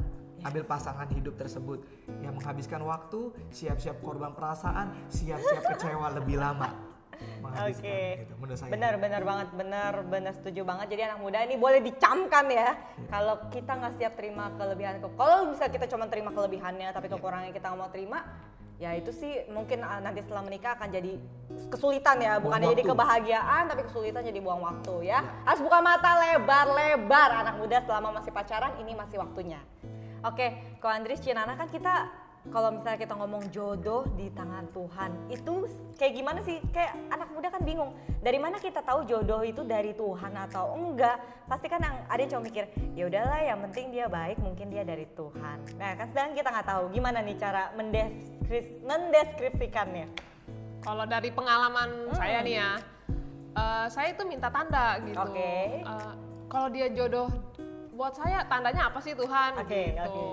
ambil 0.46 0.62
pasangan 0.62 1.10
hidup 1.10 1.34
tersebut 1.34 1.82
yang 2.22 2.38
menghabiskan 2.38 2.78
waktu, 2.86 3.34
siap-siap 3.50 3.98
korban 3.98 4.30
perasaan, 4.30 4.94
siap-siap 5.10 5.74
kecewa 5.74 6.14
lebih 6.14 6.38
lama. 6.38 6.95
Menghabiskan 7.40 7.86
Oke. 7.86 8.00
gitu, 8.24 8.34
menurut 8.38 8.58
saya. 8.58 8.70
Benar, 8.72 8.94
benar 8.98 9.22
banget, 9.22 9.48
benar, 9.54 9.92
benar 10.06 10.32
setuju 10.34 10.60
banget. 10.66 10.86
Jadi 10.92 11.02
anak 11.06 11.18
muda 11.20 11.38
ini 11.44 11.54
boleh 11.56 11.80
dicamkan 11.84 12.44
ya. 12.50 12.74
Kalau 13.08 13.34
kita 13.52 13.72
nggak 13.76 13.94
siap 13.98 14.12
terima 14.18 14.52
kelebihan, 14.56 15.00
kalau 15.14 15.50
bisa 15.52 15.70
kita 15.70 15.86
cuma 15.86 16.10
terima 16.10 16.30
kelebihannya, 16.32 16.88
tapi 16.90 17.06
kekurangannya 17.12 17.52
kita 17.54 17.66
nggak 17.72 17.80
mau 17.80 17.90
terima, 17.92 18.18
ya 18.76 18.92
itu 18.92 19.08
sih 19.12 19.48
mungkin 19.48 19.80
ah, 19.80 20.04
nanti 20.04 20.20
setelah 20.20 20.44
menikah 20.44 20.76
akan 20.76 20.88
jadi 20.92 21.12
kesulitan 21.72 22.16
ya. 22.20 22.36
Bukan 22.42 22.60
jadi 22.60 22.82
kebahagiaan, 22.84 23.62
tapi 23.72 23.82
kesulitan 23.88 24.22
jadi 24.24 24.40
buang 24.42 24.60
waktu 24.60 25.08
ya. 25.08 25.24
Harus 25.48 25.60
buka 25.64 25.78
mata 25.80 26.10
lebar-lebar 26.18 27.44
anak 27.44 27.56
muda 27.56 27.80
selama 27.84 28.20
masih 28.20 28.32
pacaran, 28.32 28.76
ini 28.82 28.92
masih 28.92 29.16
waktunya. 29.20 29.60
Oke, 30.24 30.78
kalau 30.82 30.96
Andris 30.96 31.22
Cinana 31.22 31.54
kan 31.54 31.70
kita 31.70 32.25
kalau 32.54 32.72
misalnya 32.72 32.98
kita 33.02 33.14
ngomong 33.18 33.42
jodoh 33.50 34.06
di 34.14 34.30
tangan 34.32 34.70
Tuhan, 34.70 35.10
itu 35.28 35.66
kayak 35.98 36.12
gimana 36.14 36.40
sih? 36.46 36.62
Kayak 36.70 36.94
anak 37.10 37.28
muda 37.34 37.48
kan 37.50 37.62
bingung. 37.66 37.90
Dari 38.22 38.38
mana 38.38 38.56
kita 38.62 38.80
tahu 38.80 39.04
jodoh 39.04 39.42
itu 39.42 39.66
dari 39.66 39.92
Tuhan 39.92 40.32
atau 40.34 40.72
enggak? 40.78 41.18
Pasti 41.50 41.66
kan 41.66 41.82
yang 41.82 41.96
ada 42.06 42.20
yang 42.22 42.30
cuma 42.32 42.42
mikir, 42.46 42.64
ya 42.94 43.04
udahlah 43.06 43.40
yang 43.42 43.58
penting 43.70 43.90
dia 43.92 44.06
baik, 44.06 44.38
mungkin 44.40 44.70
dia 44.70 44.82
dari 44.86 45.06
Tuhan. 45.14 45.58
Nah, 45.78 45.90
kan 45.98 46.06
sedangkan 46.10 46.34
kita 46.38 46.48
nggak 46.54 46.68
tahu 46.68 46.82
gimana 46.94 47.18
nih 47.22 47.36
cara 47.38 47.62
mendeskris- 47.74 48.80
mendeskripsikannya. 48.82 50.06
Kalau 50.86 51.04
dari 51.04 51.30
pengalaman 51.34 52.14
Hmm. 52.14 52.18
saya 52.18 52.38
nih 52.46 52.62
ya, 52.62 52.70
eh, 53.58 53.86
saya 53.90 54.14
itu 54.14 54.22
minta 54.22 54.48
tanda 54.48 55.02
gitu. 55.02 55.18
Oke. 55.18 55.82
Eh, 55.82 56.12
kalau 56.46 56.70
dia 56.70 56.86
jodoh 56.94 57.26
buat 57.96 58.14
saya 58.14 58.44
tandanya 58.46 58.92
apa 58.92 59.00
sih 59.02 59.16
Tuhan 59.16 59.56
Oke, 59.56 59.96
gitu. 59.96 60.04
oke. 60.04 60.26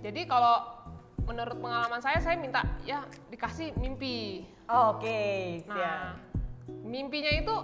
Jadi 0.00 0.24
kalau 0.24 0.79
menurut 1.26 1.56
pengalaman 1.58 2.00
saya, 2.00 2.18
saya 2.22 2.36
minta 2.36 2.64
ya 2.84 3.04
dikasih 3.28 3.74
mimpi. 3.76 4.46
Oh, 4.70 4.96
Oke, 4.96 5.60
siap. 5.66 5.74
Nah, 5.74 6.14
mimpinya 6.86 7.32
itu 7.34 7.54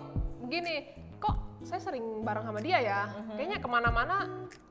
begini, 0.42 0.74
kok 1.22 1.36
saya 1.62 1.80
sering 1.82 2.26
bareng 2.26 2.44
sama 2.44 2.58
dia 2.58 2.78
ya? 2.82 3.00
Mhm. 3.14 3.34
Kayaknya 3.38 3.58
ke 3.62 3.68
mana-mana 3.68 4.16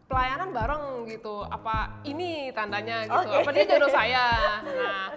pelayanan 0.05 0.49
bareng 0.51 0.83
gitu. 1.09 1.47
Apa 1.47 2.03
ini 2.05 2.51
tandanya 2.51 3.07
gitu? 3.07 3.19
Oke. 3.23 3.35
Apa 3.41 3.49
dia 3.55 3.65
jodoh 3.65 3.91
saya? 3.99 4.25
Nah, 4.61 5.07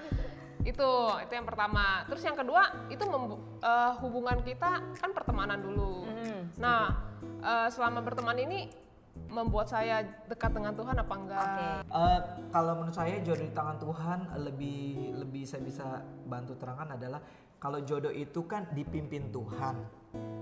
itu 0.64 0.90
itu 1.26 1.32
yang 1.32 1.46
pertama. 1.48 2.04
Terus 2.06 2.22
yang 2.24 2.36
kedua 2.38 2.62
itu 2.88 3.04
eh, 3.04 3.92
hubungan 4.04 4.38
kita 4.46 4.70
kan 5.00 5.10
pertemanan 5.12 5.58
dulu. 5.60 6.06
Mhm. 6.06 6.60
Nah, 6.62 6.94
eh, 7.42 7.68
selama 7.70 8.00
berteman 8.02 8.38
ini 8.38 8.87
membuat 9.28 9.68
saya 9.68 10.02
dekat 10.26 10.50
dengan 10.56 10.72
Tuhan 10.72 10.96
apa 10.96 11.14
enggak? 11.14 11.44
Oke. 11.44 11.68
Eh, 11.92 12.20
kalau 12.50 12.72
menurut 12.80 12.96
saya 12.96 13.20
jodoh 13.20 13.44
di 13.44 13.52
tangan 13.52 13.76
Tuhan 13.78 14.18
lebih 14.40 15.14
lebih 15.20 15.42
saya 15.44 15.62
bisa 15.62 15.86
bantu 16.24 16.56
terangkan 16.56 16.96
adalah 16.96 17.20
kalau 17.60 17.82
jodoh 17.84 18.10
itu 18.12 18.46
kan 18.48 18.66
dipimpin 18.72 19.28
Tuhan. 19.28 19.76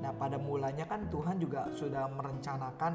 Nah 0.01 0.13
pada 0.15 0.39
mulanya 0.39 0.87
kan 0.87 1.11
Tuhan 1.11 1.43
juga 1.43 1.67
sudah 1.75 2.07
merencanakan 2.13 2.93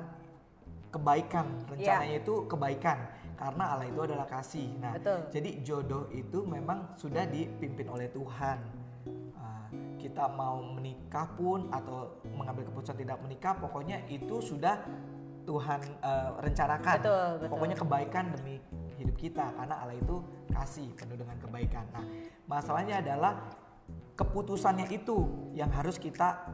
kebaikan. 0.92 1.46
Rencananya 1.68 2.18
itu 2.24 2.34
kebaikan 2.48 2.98
karena 3.36 3.64
Allah 3.74 3.88
itu 3.90 4.02
adalah 4.06 4.28
kasih. 4.30 4.68
Nah 4.78 4.94
Betul. 4.96 5.20
jadi 5.34 5.50
jodoh 5.66 6.06
itu 6.14 6.46
memang 6.46 6.96
sudah 6.96 7.26
dipimpin 7.26 7.90
oleh 7.90 8.08
Tuhan. 8.14 8.58
Ah, 9.36 9.66
kita 9.98 10.30
mau 10.30 10.62
menikah 10.62 11.26
pun 11.34 11.68
atau 11.74 12.22
mengambil 12.38 12.70
keputusan 12.70 13.02
tidak 13.02 13.18
menikah, 13.26 13.58
pokoknya 13.58 14.06
itu 14.14 14.38
sudah 14.38 14.78
Tuhan 15.44 15.80
eh, 15.82 16.30
rencanakan. 16.42 16.98
Betul, 17.02 17.30
betul. 17.42 17.52
Pokoknya 17.52 17.78
kebaikan 17.78 18.26
demi 18.34 18.56
hidup 19.02 19.16
kita 19.18 19.46
karena 19.58 19.76
Allah 19.82 19.98
itu 19.98 20.22
kasih 20.54 20.94
penuh 20.94 21.18
dengan 21.18 21.38
kebaikan. 21.42 21.86
Nah, 21.90 22.06
masalahnya 22.46 23.02
adalah 23.02 23.50
keputusannya 24.14 24.94
itu 24.94 25.26
yang 25.58 25.74
harus 25.74 25.98
kita 25.98 26.46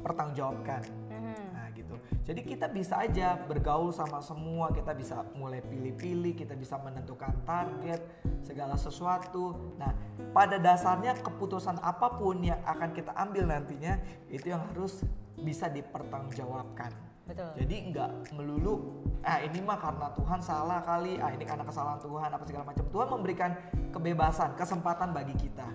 pertanggungjawabkan. 0.00 0.82
Mhm. 1.12 1.44
Nah, 1.52 1.66
gitu. 1.76 1.94
Jadi 2.24 2.40
kita 2.46 2.66
bisa 2.72 3.02
aja 3.02 3.36
bergaul 3.36 3.92
sama 3.92 4.22
semua, 4.24 4.72
kita 4.72 4.96
bisa 4.96 5.20
mulai 5.36 5.60
pilih-pilih, 5.60 6.32
kita 6.32 6.56
bisa 6.56 6.80
menentukan 6.80 7.34
target 7.44 8.00
segala 8.40 8.78
sesuatu. 8.78 9.74
Nah, 9.76 9.92
pada 10.32 10.56
dasarnya 10.56 11.18
keputusan 11.20 11.76
apa 11.82 12.16
pun 12.16 12.40
yang 12.40 12.58
akan 12.64 12.90
kita 12.96 13.12
ambil 13.14 13.50
nantinya 13.50 14.00
itu 14.32 14.50
yang 14.50 14.62
harus 14.72 15.04
bisa 15.36 15.68
dipertanggungjawabkan. 15.68 17.05
Betul. 17.26 17.50
Jadi 17.58 17.76
nggak 17.90 18.10
melulu 18.38 19.02
ah 19.26 19.42
ini 19.42 19.58
mah 19.58 19.74
karena 19.74 20.06
Tuhan 20.14 20.38
salah 20.38 20.80
kali, 20.86 21.18
ah 21.18 21.34
ini 21.34 21.42
karena 21.42 21.66
kesalahan 21.66 21.98
Tuhan 21.98 22.30
apa 22.30 22.44
segala 22.46 22.64
macam. 22.70 22.84
Tuhan 22.86 23.08
memberikan 23.10 23.50
kebebasan, 23.90 24.54
kesempatan 24.54 25.10
bagi 25.10 25.34
kita. 25.34 25.66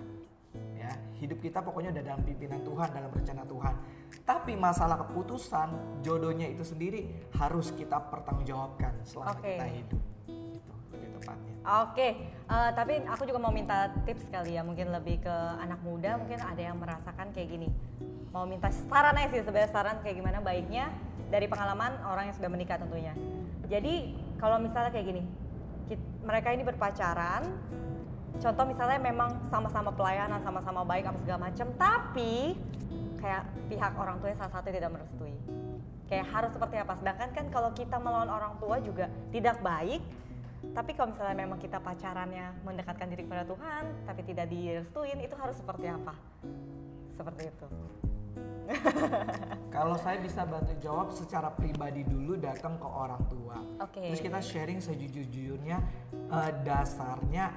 Ya, 0.72 0.98
hidup 1.20 1.38
kita 1.38 1.62
pokoknya 1.62 1.94
udah 1.94 2.02
dalam 2.02 2.22
pimpinan 2.26 2.64
Tuhan, 2.64 2.88
dalam 2.90 3.12
rencana 3.12 3.44
Tuhan. 3.46 3.74
Tapi 4.24 4.52
masalah 4.58 4.96
keputusan 5.06 6.00
jodohnya 6.02 6.48
itu 6.50 6.64
sendiri 6.66 7.06
harus 7.38 7.70
kita 7.76 8.00
pertanggungjawabkan 8.10 9.04
selama 9.06 9.38
Oke. 9.38 9.46
kita 9.52 9.66
hidup. 9.68 10.02
Tepatnya. 11.22 11.52
Oke, 11.86 12.08
eh, 12.26 12.70
tapi 12.74 13.06
aku 13.06 13.22
juga 13.22 13.38
mau 13.38 13.54
minta 13.54 13.94
tips 14.02 14.26
kali 14.34 14.58
ya, 14.58 14.66
mungkin 14.66 14.90
lebih 14.90 15.22
ke 15.22 15.36
anak 15.62 15.78
muda, 15.86 16.18
mungkin 16.18 16.42
ada 16.42 16.58
yang 16.58 16.74
merasakan 16.82 17.30
kayak 17.30 17.48
gini. 17.54 17.70
Mau 18.34 18.42
minta 18.50 18.74
saran 18.90 19.14
aja 19.14 19.30
sih, 19.30 19.46
sebenarnya 19.46 19.70
saran 19.70 20.02
kayak 20.02 20.18
gimana 20.18 20.42
baiknya 20.42 20.90
dari 21.30 21.46
pengalaman 21.46 21.94
orang 22.02 22.28
yang 22.28 22.36
sudah 22.36 22.50
menikah 22.50 22.82
tentunya. 22.82 23.14
Jadi 23.70 24.18
kalau 24.42 24.58
misalnya 24.58 24.90
kayak 24.90 25.06
gini, 25.06 25.22
kit- 25.86 26.10
mereka 26.26 26.50
ini 26.50 26.66
berpacaran, 26.66 27.46
contoh 28.42 28.64
misalnya 28.66 28.98
memang 28.98 29.46
sama-sama 29.46 29.94
pelayanan, 29.94 30.42
sama-sama 30.42 30.82
baik, 30.82 31.06
apa 31.06 31.18
segala 31.22 31.46
macam, 31.46 31.70
tapi 31.78 32.58
kayak 33.22 33.46
pihak 33.70 33.92
orang 33.94 34.18
tuanya 34.18 34.36
salah 34.42 34.52
satu 34.58 34.74
tidak 34.74 34.90
merestui. 34.90 35.30
Kayak 36.10 36.26
harus 36.34 36.50
seperti 36.50 36.76
apa? 36.76 36.92
Sedangkan 36.98 37.30
kan 37.30 37.46
kalau 37.54 37.70
kita 37.72 37.96
melawan 38.02 38.28
orang 38.28 38.58
tua 38.58 38.82
juga 38.82 39.06
tidak 39.30 39.62
baik, 39.62 40.02
tapi 40.72 40.96
kalau 40.96 41.12
misalnya 41.12 41.36
memang 41.36 41.60
kita 41.60 41.76
pacarannya 41.84 42.64
mendekatkan 42.64 43.06
diri 43.12 43.28
kepada 43.28 43.44
Tuhan, 43.44 44.08
tapi 44.08 44.20
tidak 44.24 44.48
direstuin, 44.48 45.20
itu 45.20 45.36
harus 45.36 45.56
seperti 45.60 45.86
apa? 45.92 46.16
Seperti 47.12 47.42
itu. 47.52 47.66
Kalau 49.74 49.96
saya 50.00 50.16
bisa 50.22 50.48
bantu 50.48 50.72
jawab 50.80 51.12
secara 51.12 51.52
pribadi 51.52 52.08
dulu 52.08 52.40
datang 52.40 52.80
ke 52.80 52.88
orang 52.88 53.20
tua. 53.28 53.58
Oke. 53.84 54.00
Terus 54.00 54.22
kita 54.24 54.40
sharing 54.40 54.80
sejujur-jujurnya 54.80 55.78
eh, 56.32 56.52
dasarnya 56.64 57.52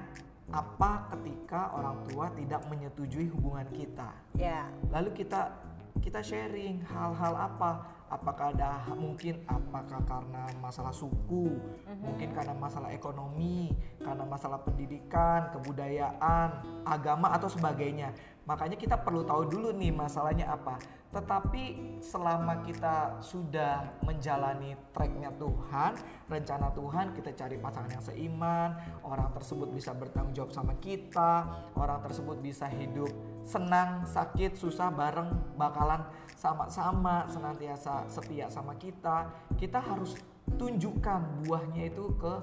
apa 0.52 1.10
ketika 1.16 1.74
orang 1.74 2.06
tua 2.06 2.30
tidak 2.36 2.62
menyetujui 2.68 3.32
hubungan 3.32 3.66
kita. 3.72 4.12
Ya, 4.36 4.68
Lalu 4.92 5.24
kita 5.24 5.56
kita 6.04 6.20
sharing 6.20 6.84
hal-hal 6.84 7.34
apa? 7.34 7.95
Apakah 8.06 8.54
ada 8.54 8.86
mungkin 8.94 9.42
apakah 9.50 9.98
karena 10.06 10.46
masalah 10.62 10.94
suku, 10.94 11.58
mungkin 11.98 12.30
karena 12.30 12.54
masalah 12.54 12.94
ekonomi, 12.94 13.74
karena 13.98 14.22
masalah 14.22 14.62
pendidikan, 14.62 15.50
kebudayaan, 15.50 16.48
agama 16.86 17.34
atau 17.34 17.50
sebagainya. 17.50 18.14
Makanya 18.46 18.78
kita 18.78 19.02
perlu 19.02 19.26
tahu 19.26 19.50
dulu 19.50 19.74
nih 19.74 19.90
masalahnya 19.90 20.46
apa. 20.54 20.78
Tetapi 21.10 21.62
selama 21.98 22.62
kita 22.62 23.18
sudah 23.18 23.98
menjalani 24.06 24.78
tracknya 24.94 25.34
Tuhan, 25.34 25.98
rencana 26.30 26.70
Tuhan, 26.70 27.10
kita 27.10 27.34
cari 27.34 27.58
pasangan 27.58 27.90
yang 27.90 28.04
seiman, 28.06 28.70
orang 29.02 29.34
tersebut 29.34 29.66
bisa 29.74 29.90
bertanggung 29.98 30.36
jawab 30.36 30.54
sama 30.54 30.78
kita, 30.78 31.42
orang 31.74 31.98
tersebut 32.06 32.38
bisa 32.38 32.70
hidup 32.70 33.10
senang, 33.46 34.02
sakit, 34.04 34.58
susah 34.58 34.90
bareng, 34.90 35.54
bakalan 35.54 36.02
sama-sama 36.34 37.24
senantiasa 37.30 38.10
setia 38.10 38.50
sama 38.50 38.74
kita. 38.74 39.30
Kita 39.54 39.78
harus 39.78 40.18
tunjukkan 40.58 41.46
buahnya 41.46 41.94
itu 41.94 42.10
ke 42.18 42.34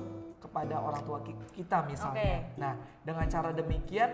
kepada 0.44 0.80
orang 0.80 1.04
tua 1.08 1.20
ki- 1.24 1.40
kita 1.56 1.88
misalnya. 1.88 2.20
Oke. 2.20 2.60
Nah, 2.60 2.74
dengan 3.04 3.28
cara 3.28 3.52
demikian 3.56 4.12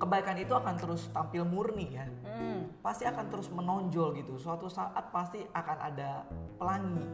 kebaikan 0.00 0.36
itu 0.38 0.52
akan 0.56 0.74
terus 0.80 1.12
tampil 1.12 1.44
murni 1.44 1.92
ya 1.92 2.08
hmm, 2.08 2.80
pasti 2.80 3.04
akan 3.04 3.26
terus 3.28 3.48
menonjol 3.52 4.16
gitu. 4.16 4.38
Suatu 4.40 4.70
saat 4.70 5.12
pasti 5.12 5.44
akan 5.52 5.78
ada 5.80 6.24
pelangi, 6.56 7.04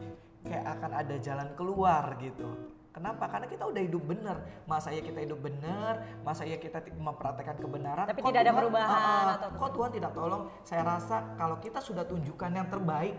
kayak 0.45 0.65
akan 0.79 0.91
ada 0.93 1.15
jalan 1.19 1.49
keluar 1.57 2.15
gitu. 2.21 2.76
Kenapa? 2.97 3.29
Karena 3.29 3.45
kita 3.45 3.63
udah 3.63 3.77
hidup 3.77 4.03
bener. 4.03 4.37
Masa 4.65 4.89
ya 4.89 4.99
kita 4.99 5.21
hidup 5.21 5.37
bener, 5.37 5.93
masa 6.25 6.43
ya 6.43 6.57
kita 6.57 6.81
mempraktekkan 6.91 7.53
kebenaran. 7.55 8.09
Tapi 8.09 8.19
kok 8.19 8.27
tidak 8.27 8.41
ada 8.41 8.49
Tuhan- 8.49 8.59
perubahan 8.59 8.89
Ah, 8.89 9.05
ah, 9.05 9.25
atau- 9.37 9.51
kok 9.53 9.69
Tuhan 9.71 9.89
tidak 9.93 10.11
tolong? 10.11 10.43
Saya 10.65 10.81
rasa 10.81 11.15
kalau 11.37 11.61
kita 11.61 11.77
sudah 11.77 12.03
tunjukkan 12.03 12.49
yang 12.49 12.67
terbaik, 12.67 13.13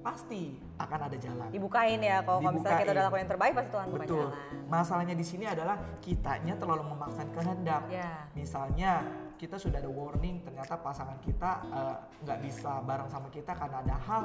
pasti 0.00 0.54
akan 0.76 1.00
ada 1.00 1.16
jalan. 1.16 1.48
dibukain 1.48 1.96
ya. 1.98 2.20
Kalau 2.20 2.38
kalau 2.38 2.54
misalnya 2.54 2.78
kita 2.78 2.92
udah 2.92 3.04
lakukan 3.04 3.22
yang 3.24 3.32
terbaik, 3.32 3.52
pasti 3.54 3.70
Tuhan 3.72 3.86
buka 3.88 4.04
Betul. 4.04 4.18
jalan. 4.20 4.32
Masalahnya 4.68 5.14
di 5.14 5.24
sini 5.24 5.44
adalah 5.44 5.76
kitanya 5.98 6.54
terlalu 6.54 6.82
memaksakan 6.86 7.28
kehendak. 7.32 7.82
Ya. 7.88 8.10
Misalnya 8.36 8.92
kita 9.34 9.56
sudah 9.58 9.78
ada 9.82 9.90
warning 9.90 10.40
ternyata 10.40 10.78
pasangan 10.78 11.18
kita 11.20 11.50
eh, 11.68 11.96
nggak 12.24 12.38
bisa 12.42 12.80
bareng 12.82 13.08
sama 13.10 13.28
kita 13.28 13.52
karena 13.52 13.82
ada 13.82 13.96
hal 14.06 14.22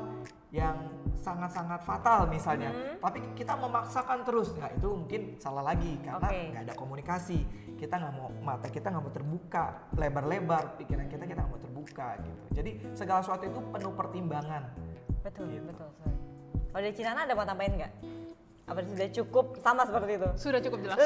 yang 0.49 0.77
sangat-sangat 1.17 1.81
fatal 1.83 2.29
misalnya. 2.29 2.69
Hmm. 2.71 2.97
Tapi 3.01 3.19
kita 3.35 3.53
memaksakan 3.57 4.23
terus. 4.23 4.53
Nah 4.55 4.69
itu 4.71 4.87
mungkin 4.93 5.21
salah 5.37 5.63
lagi 5.65 5.97
karena 6.01 6.29
Oke. 6.29 6.41
nggak 6.53 6.63
ada 6.69 6.75
komunikasi. 6.77 7.39
Kita 7.75 7.95
nggak 7.95 8.13
mau 8.15 8.29
mata 8.43 8.67
kita 8.67 8.91
nggak 8.91 9.03
mau 9.03 9.13
terbuka 9.13 9.65
lebar-lebar 9.95 10.75
pikiran 10.79 11.07
kita 11.07 11.23
kita 11.23 11.39
nggak 11.43 11.51
mau 11.51 11.61
terbuka 11.61 12.07
gitu. 12.21 12.43
Jadi 12.55 12.71
segala 12.93 13.19
sesuatu 13.23 13.43
itu 13.47 13.59
penuh 13.59 13.93
pertimbangan. 13.95 14.63
Betul, 15.19 15.51
Gitu. 15.51 15.63
betul. 15.67 15.89
Sorry. 15.99 16.15
Kalau 16.69 16.81
dari 16.85 16.95
Cinana 16.95 17.25
ada 17.25 17.33
mau 17.33 17.43
tambahin 17.43 17.75
nggak? 17.75 17.93
Apa 18.69 18.85
sudah 18.85 19.09
cukup 19.09 19.45
sama 19.65 19.81
seperti 19.81 20.21
itu? 20.21 20.29
Sudah 20.37 20.61
cukup 20.61 20.79
jelas. 20.85 20.97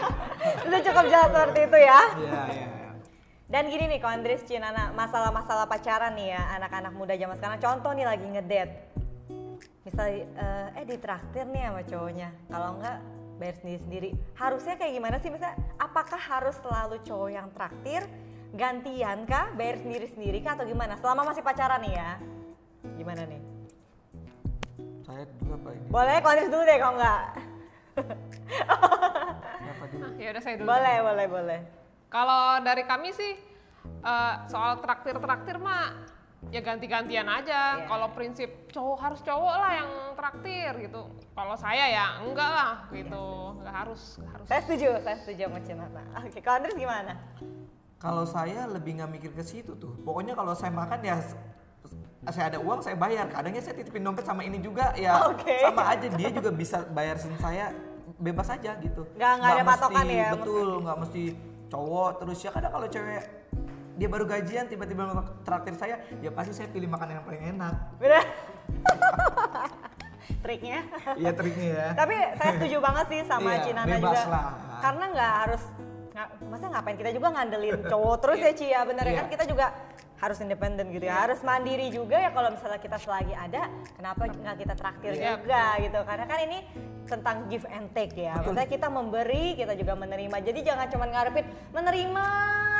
sudah 0.68 0.80
cukup 0.84 1.04
jelas 1.08 1.28
seperti 1.32 1.60
itu 1.64 1.78
ya. 1.80 2.00
Iya 2.12 2.20
iya. 2.20 2.42
iya. 2.52 2.77
Dan 3.48 3.72
gini 3.72 3.88
nih, 3.88 3.96
kalau 3.96 4.12
Andres 4.12 4.44
Cinana, 4.44 4.92
masalah-masalah 4.92 5.64
pacaran 5.64 6.12
nih 6.12 6.36
ya, 6.36 6.60
anak-anak 6.60 6.92
muda 6.92 7.16
zaman 7.16 7.32
sekarang. 7.40 7.56
Contoh 7.56 7.96
nih 7.96 8.04
lagi 8.04 8.26
ngedate. 8.28 8.76
Misal, 9.88 10.20
eh, 10.20 10.76
eh 10.76 10.84
ditraktir 10.84 11.48
nih 11.48 11.72
sama 11.72 11.80
cowoknya. 11.88 12.28
Kalau 12.52 12.76
enggak, 12.76 13.00
bayar 13.40 13.56
sendiri-sendiri. 13.64 14.12
Harusnya 14.36 14.76
kayak 14.76 14.92
gimana 15.00 15.16
sih? 15.16 15.32
Misalnya, 15.32 15.56
apakah 15.80 16.20
harus 16.20 16.60
selalu 16.60 17.00
cowok 17.08 17.30
yang 17.32 17.48
traktir? 17.56 18.04
Gantian 18.52 19.24
kah? 19.24 19.48
Bayar 19.56 19.80
sendiri-sendiri 19.80 20.44
kah? 20.44 20.52
Atau 20.52 20.68
gimana? 20.68 21.00
Selama 21.00 21.32
masih 21.32 21.40
pacaran 21.40 21.80
nih 21.80 21.96
ya. 21.96 22.20
Gimana 23.00 23.24
nih? 23.24 23.40
Saya 25.08 25.24
dulu 25.40 25.56
apa 25.56 25.68
ini? 25.72 25.88
Boleh, 25.88 26.16
kalau 26.20 26.32
Andres 26.36 26.52
dulu 26.52 26.62
deh 26.68 26.76
kalau 26.76 26.94
enggak. 27.00 27.22
Dulu? 29.88 30.20
ya 30.20 30.28
udah 30.36 30.42
saya 30.44 30.54
dulu. 30.60 30.68
Boleh, 30.68 30.96
boleh, 31.00 31.26
boleh. 31.32 31.77
Kalau 32.08 32.60
dari 32.64 32.84
kami 32.88 33.12
sih 33.12 33.32
eh, 33.84 34.34
soal 34.48 34.80
traktir-traktir 34.80 35.60
mah 35.60 35.92
ya 36.48 36.60
ganti-gantian 36.62 37.28
aja. 37.28 37.82
Iya. 37.82 37.86
Kalau 37.90 38.08
prinsip 38.16 38.70
cowok 38.72 38.98
harus 39.02 39.20
cowok 39.20 39.54
lah 39.58 39.72
yang 39.74 39.90
traktir 40.16 40.72
gitu. 40.88 41.02
Kalau 41.36 41.54
saya 41.58 41.84
ya 41.90 42.06
enggak 42.24 42.50
lah 42.50 42.72
gitu. 42.94 43.24
Enggak 43.60 43.74
harus, 43.84 44.02
enggak 44.16 44.32
harus. 44.38 44.46
Saya 44.48 44.60
setuju, 44.64 44.88
saya 45.04 45.16
setuju 45.20 45.42
sama 45.50 45.60
Cinana. 45.60 46.02
Oke, 46.24 46.40
kalau 46.40 46.56
Andres 46.62 46.76
gimana? 46.78 47.12
Kalau 47.98 48.24
saya 48.24 48.70
lebih 48.70 49.02
nggak 49.02 49.10
mikir 49.10 49.30
ke 49.34 49.42
situ 49.42 49.74
tuh. 49.74 49.92
Pokoknya 50.06 50.38
kalau 50.38 50.54
saya 50.54 50.70
makan 50.70 51.02
ya 51.02 51.18
saya 52.30 52.54
ada 52.54 52.58
uang 52.62 52.80
saya 52.80 52.94
bayar. 52.94 53.26
Kadangnya 53.26 53.58
saya 53.58 53.74
titipin 53.74 54.06
dompet 54.06 54.22
sama 54.22 54.46
ini 54.46 54.62
juga 54.62 54.94
ya 54.94 55.28
Oke. 55.28 55.66
sama 55.66 55.90
aja 55.90 56.06
dia 56.06 56.30
juga 56.30 56.50
bisa 56.54 56.86
bayar 56.94 57.18
sin 57.18 57.34
saya 57.42 57.74
bebas 58.16 58.46
aja 58.48 58.78
gitu. 58.78 59.02
Nggak- 59.18 59.34
nggak 59.42 59.52
ada 59.52 59.64
patokan 59.66 60.06
mesti, 60.06 60.16
ya, 60.16 60.30
Betul, 60.38 60.68
nggak 60.86 60.98
mesti 61.02 61.22
cowok 61.68 62.24
terus 62.24 62.38
ya 62.44 62.50
kadang 62.50 62.72
kalau 62.72 62.88
cewek 62.88 63.24
dia 63.98 64.08
baru 64.08 64.24
gajian 64.30 64.70
tiba-tiba 64.70 65.10
traktir 65.42 65.74
saya 65.74 65.98
ya 66.22 66.30
pasti 66.30 66.54
saya 66.54 66.70
pilih 66.70 66.86
makanan 66.86 67.18
yang 67.18 67.26
paling 67.26 67.42
enak. 67.56 67.74
Bener. 67.98 68.22
triknya. 70.44 70.86
Iya 71.18 71.30
triknya 71.34 71.68
ya. 71.74 71.86
Tapi 71.98 72.16
saya 72.38 72.50
setuju 72.62 72.76
banget 72.78 73.06
sih 73.10 73.20
sama 73.26 73.50
Iya, 73.58 73.62
Cinana 73.66 73.96
juga. 73.98 74.22
lah. 74.30 74.44
Karena 74.78 75.04
nggak 75.10 75.32
harus 75.42 75.62
masa 76.42 76.66
ngapain 76.66 76.96
kita 76.96 77.10
juga 77.10 77.28
ngandelin 77.30 77.78
cowok 77.84 78.16
terus 78.22 78.38
ya 78.40 78.52
Ci 78.52 78.66
ya 78.66 78.80
bener 78.82 79.04
ya 79.04 79.10
Iya. 79.10 79.18
kan 79.20 79.28
kita 79.28 79.44
juga 79.44 79.66
harus 80.18 80.38
independen 80.38 80.90
gitu 80.90 81.06
ya 81.06 81.14
harus 81.22 81.38
mandiri 81.40 81.88
juga 81.88 82.18
ya 82.18 82.30
kalau 82.30 82.50
misalnya 82.50 82.76
kita 82.76 82.98
selagi 82.98 83.30
ada 83.32 83.70
kenapa 83.94 84.26
nggak 84.26 84.56
kita 84.58 84.74
traktir 84.74 85.12
Iya. 85.14 85.38
juga 85.38 85.62
gitu 85.78 85.98
karena 86.02 86.24
kan 86.26 86.38
ini 86.42 86.58
tentang 87.06 87.36
give 87.46 87.64
and 87.68 87.86
take 87.92 88.12
ya 88.12 88.34
maksudnya 88.36 88.66
kita 88.66 88.88
memberi 88.88 89.54
kita 89.54 89.72
juga 89.72 89.94
menerima 89.94 90.36
jadi 90.42 90.60
jangan 90.64 90.86
cuma 90.88 91.06
ngarepin 91.06 91.46
menerima 91.70 92.26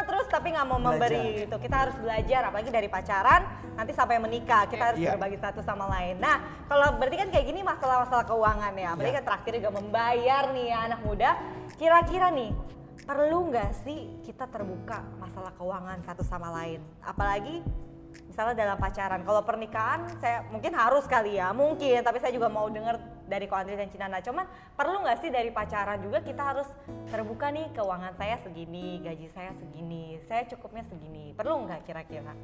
terus 0.04 0.26
tapi 0.26 0.50
nggak 0.50 0.66
mau 0.66 0.76
memberi 0.78 1.14
Belajar. 1.16 1.40
gitu 1.46 1.56
kita 1.58 1.76
harus 1.78 1.96
belajar 1.96 2.40
apalagi 2.44 2.70
dari 2.70 2.88
pacaran 2.88 3.40
nanti 3.72 3.92
sampai 3.92 4.18
menikah 4.18 4.66
kita 4.66 4.84
harus 4.84 4.98
Iya. 4.98 5.14
berbagi 5.14 5.38
satu 5.38 5.60
sama 5.62 5.86
lain 5.88 6.18
nah 6.18 6.36
kalau 6.66 6.98
berarti 6.98 7.16
kan 7.18 7.28
kayak 7.30 7.46
gini 7.46 7.60
masalah-masalah 7.62 8.26
keuangan 8.26 8.72
ya 8.74 8.88
apalagi 8.92 9.12
Iya. 9.12 9.18
kan 9.22 9.24
traktir 9.24 9.52
juga 9.56 9.70
membayar 9.70 10.42
nih 10.50 10.66
ya 10.66 10.78
anak 10.90 11.00
muda 11.00 11.30
kira-kira 11.76 12.28
nih 12.28 12.50
perlu 13.08 13.48
nggak 13.48 13.72
sih 13.88 14.20
kita 14.20 14.44
terbuka 14.52 15.00
masalah 15.16 15.56
keuangan 15.56 16.04
satu 16.04 16.20
sama 16.20 16.52
lain 16.60 16.84
apalagi 17.00 17.64
misalnya 18.28 18.68
dalam 18.68 18.76
pacaran 18.76 19.24
kalau 19.24 19.40
pernikahan 19.40 20.04
saya 20.20 20.44
mungkin 20.52 20.76
harus 20.76 21.08
kali 21.08 21.40
ya 21.40 21.56
mungkin 21.56 22.04
tapi 22.04 22.20
saya 22.20 22.36
juga 22.36 22.52
mau 22.52 22.68
dengar 22.68 23.00
dari 23.24 23.48
Ko 23.48 23.56
Andri 23.56 23.80
dan 23.80 23.88
Cinana 23.88 24.20
cuman 24.20 24.44
perlu 24.76 25.00
nggak 25.00 25.24
sih 25.24 25.32
dari 25.32 25.48
pacaran 25.48 26.04
juga 26.04 26.20
kita 26.20 26.42
harus 26.52 26.68
terbuka 27.08 27.48
nih 27.48 27.72
keuangan 27.72 28.12
saya 28.20 28.36
segini 28.44 29.00
gaji 29.00 29.32
saya 29.32 29.56
segini 29.56 30.20
saya 30.28 30.44
cukupnya 30.44 30.84
segini 30.84 31.32
perlu 31.32 31.64
nggak 31.64 31.88
kira-kira 31.88 32.36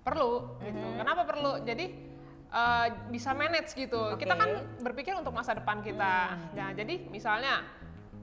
perlu 0.00 0.60
gitu. 0.64 0.86
Kenapa 0.96 1.22
perlu? 1.28 1.52
Jadi 1.62 1.86
eh, 2.50 2.86
bisa 3.12 3.30
manage 3.36 3.76
gitu. 3.76 4.16
Kita 4.16 4.34
Oke. 4.34 4.40
kan 4.40 4.50
berpikir 4.80 5.12
untuk 5.14 5.32
masa 5.36 5.54
depan 5.54 5.84
kita. 5.84 6.36
Nah, 6.56 6.70
jadi 6.74 7.06
misalnya 7.12 7.62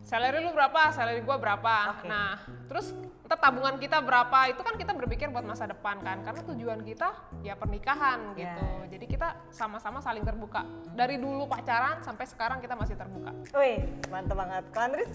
salary 0.08 0.40
lu 0.40 0.56
berapa, 0.56 0.82
salary 0.96 1.20
gua 1.28 1.36
berapa. 1.36 1.76
Oke. 2.00 2.08
Nah, 2.08 2.40
terus 2.72 2.96
ntar 3.28 3.44
tabungan 3.44 3.76
kita 3.76 4.00
berapa, 4.00 4.56
itu 4.56 4.62
kan 4.64 4.80
kita 4.80 4.96
berpikir 4.96 5.28
buat 5.28 5.44
masa 5.44 5.68
depan 5.68 6.00
kan. 6.00 6.24
Karena 6.24 6.42
tujuan 6.48 6.80
kita 6.88 7.12
ya 7.44 7.60
pernikahan 7.60 8.32
gitu. 8.40 8.68
Yes. 8.88 8.88
Jadi 8.96 9.06
kita 9.12 9.36
sama-sama 9.52 10.00
saling 10.00 10.24
terbuka. 10.24 10.64
Dari 10.96 11.20
dulu 11.20 11.44
pacaran 11.52 12.00
sampai 12.00 12.24
sekarang 12.24 12.64
kita 12.64 12.80
masih 12.80 12.96
terbuka. 12.96 13.36
Wih 13.52 13.84
mantep 14.08 14.40
banget 14.40 14.64
Andris 14.80 15.12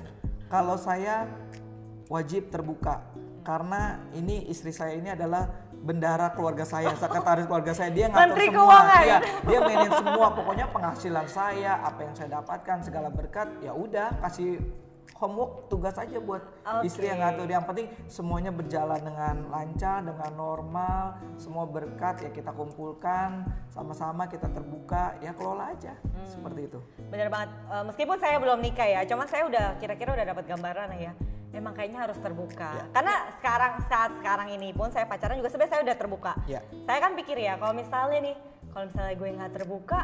Kalau 0.53 0.77
saya 0.77 1.25
wajib 2.13 2.53
terbuka 2.53 3.01
karena 3.43 3.99
ini 4.15 4.47
istri 4.49 4.71
saya 4.71 4.95
ini 4.95 5.11
adalah 5.11 5.51
bendara 5.83 6.31
keluarga 6.33 6.63
saya, 6.63 6.95
sekretaris 6.95 7.51
keluarga 7.51 7.75
saya. 7.75 7.91
Dia 7.91 8.07
ngatur 8.07 8.23
Menteri 8.23 8.47
semua. 8.49 8.63
Keuangan. 8.63 9.03
Iya, 9.03 9.19
dia 9.43 9.59
manage 9.59 9.97
semua. 9.99 10.27
Pokoknya 10.31 10.67
penghasilan 10.71 11.27
saya, 11.27 11.73
apa 11.83 12.01
yang 12.07 12.15
saya 12.15 12.29
dapatkan, 12.39 12.77
segala 12.87 13.09
berkat, 13.11 13.49
ya 13.61 13.75
udah 13.75 14.15
kasih 14.23 14.63
homework 15.19 15.71
tugas 15.71 15.95
aja 15.99 16.19
buat 16.19 16.43
Oke. 16.67 16.87
istri 16.87 17.11
yang 17.11 17.19
ngatur. 17.23 17.51
Yang 17.51 17.65
penting 17.67 17.87
semuanya 18.07 18.51
berjalan 18.55 19.03
dengan 19.03 19.51
lancar, 19.51 20.07
dengan 20.07 20.31
normal, 20.35 21.19
semua 21.35 21.67
berkat 21.67 22.27
ya 22.27 22.31
kita 22.31 22.55
kumpulkan, 22.55 23.47
sama-sama 23.71 24.31
kita 24.31 24.47
terbuka, 24.51 25.19
ya 25.19 25.35
kelola 25.35 25.75
aja. 25.75 25.99
Hmm. 25.99 26.27
Seperti 26.27 26.71
itu. 26.71 26.79
Bener 27.11 27.27
banget. 27.27 27.51
Eh, 27.51 27.85
meskipun 27.91 28.17
saya 28.23 28.39
belum 28.39 28.59
nikah 28.63 28.87
ya, 28.87 29.01
cuma 29.07 29.27
saya 29.27 29.47
udah 29.51 29.79
kira-kira 29.83 30.15
udah 30.15 30.27
dapat 30.31 30.45
gambaran 30.47 30.95
ya. 30.99 31.15
Emang 31.53 31.77
kayaknya 31.77 32.09
harus 32.09 32.17
terbuka. 32.17 32.71
Ya. 32.81 32.85
Karena 32.97 33.15
sekarang 33.37 33.73
saat 33.87 34.11
sekarang 34.17 34.49
ini 34.57 34.73
pun 34.73 34.89
saya 34.89 35.05
pacaran 35.05 35.37
juga 35.37 35.53
sebenarnya 35.53 35.73
saya 35.77 35.83
udah 35.85 35.97
terbuka. 36.01 36.33
Ya. 36.49 36.61
Saya 36.89 36.99
kan 36.99 37.13
pikir 37.13 37.37
ya, 37.37 37.61
kalau 37.61 37.77
misalnya 37.77 38.19
nih, 38.25 38.37
kalau 38.73 38.85
misalnya 38.89 39.15
gue 39.21 39.29
nggak 39.37 39.53
terbuka, 39.53 40.01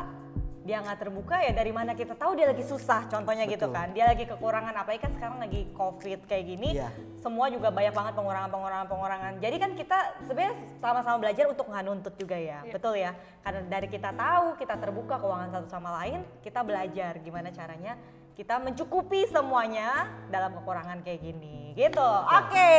dia 0.69 0.85
nggak 0.85 1.01
terbuka 1.01 1.41
ya 1.41 1.57
dari 1.57 1.73
mana 1.73 1.97
kita 1.97 2.13
tahu 2.13 2.37
dia 2.37 2.45
lagi 2.45 2.61
susah 2.61 3.09
contohnya 3.09 3.49
gitu 3.49 3.73
Betul. 3.73 3.73
kan 3.73 3.89
dia 3.97 4.05
lagi 4.05 4.29
kekurangan 4.29 4.77
apalagi 4.77 5.01
kan 5.01 5.17
sekarang 5.17 5.41
lagi 5.41 5.65
covid 5.73 6.29
kayak 6.29 6.45
gini 6.45 6.77
Iya. 6.77 6.93
semua 7.25 7.49
juga 7.49 7.73
banyak 7.73 7.97
banget 7.97 8.13
pengurangan 8.13 8.51
pengurangan 8.53 8.85
pengurangan 8.85 9.33
jadi 9.41 9.57
kan 9.57 9.71
kita 9.73 9.99
sebenarnya 10.29 10.55
sama-sama 10.77 11.17
belajar 11.25 11.49
untuk 11.49 11.73
nggak 11.73 11.85
nuntut 11.89 12.15
juga 12.21 12.37
ya 12.37 12.61
Iya. 12.69 12.73
betul 12.77 13.01
ya 13.01 13.17
karena 13.41 13.61
dari 13.65 13.89
kita 13.89 14.13
tahu 14.13 14.47
kita 14.61 14.75
terbuka 14.77 15.17
keuangan 15.17 15.49
satu 15.57 15.69
sama 15.73 15.91
lain 16.05 16.21
kita 16.45 16.61
belajar 16.61 17.17
gimana 17.25 17.49
caranya 17.49 17.97
kita 18.39 18.55
mencukupi 18.63 19.27
semuanya 19.35 20.07
dalam 20.31 20.55
kekurangan 20.55 21.03
kayak 21.03 21.27
gini. 21.27 21.75
Gitu. 21.75 22.11
Oke. 22.39 22.75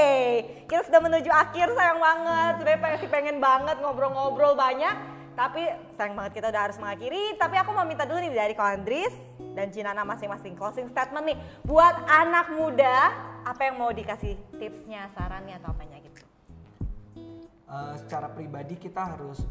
Kita 0.72 0.88
sudah 0.88 1.04
menuju 1.04 1.28
akhir 1.28 1.76
sayang 1.76 2.00
banget. 2.00 2.52
Sebenarnya 2.64 2.80
pengen 2.80 3.00
sih 3.04 3.12
pengen 3.12 3.38
banget 3.44 3.76
ngobrol-ngobrol 3.84 4.56
banyak. 4.56 4.96
Tapi 5.36 5.68
sayang 6.00 6.16
banget 6.16 6.40
kita 6.40 6.48
udah 6.56 6.64
harus 6.64 6.80
mengakhiri. 6.80 7.36
Tapi 7.36 7.60
aku 7.60 7.76
mau 7.76 7.84
minta 7.84 8.08
dulu 8.08 8.24
nih 8.24 8.32
dari 8.32 8.56
Andris 8.56 9.12
dan 9.52 9.68
Cinana 9.68 10.08
masing-masing 10.08 10.56
closing 10.56 10.88
statement 10.88 11.28
nih. 11.28 11.38
Buat 11.68 12.08
anak 12.08 12.56
muda 12.56 13.12
apa 13.44 13.60
yang 13.68 13.84
mau 13.84 13.92
dikasih 13.92 14.40
tipsnya 14.64 15.12
sarannya 15.12 15.60
atau 15.60 15.76
apanya 15.76 16.00
gitu? 16.00 16.24
Eh, 17.68 17.94
secara 18.00 18.32
pribadi 18.32 18.80
kita 18.80 19.12
harus 19.12 19.44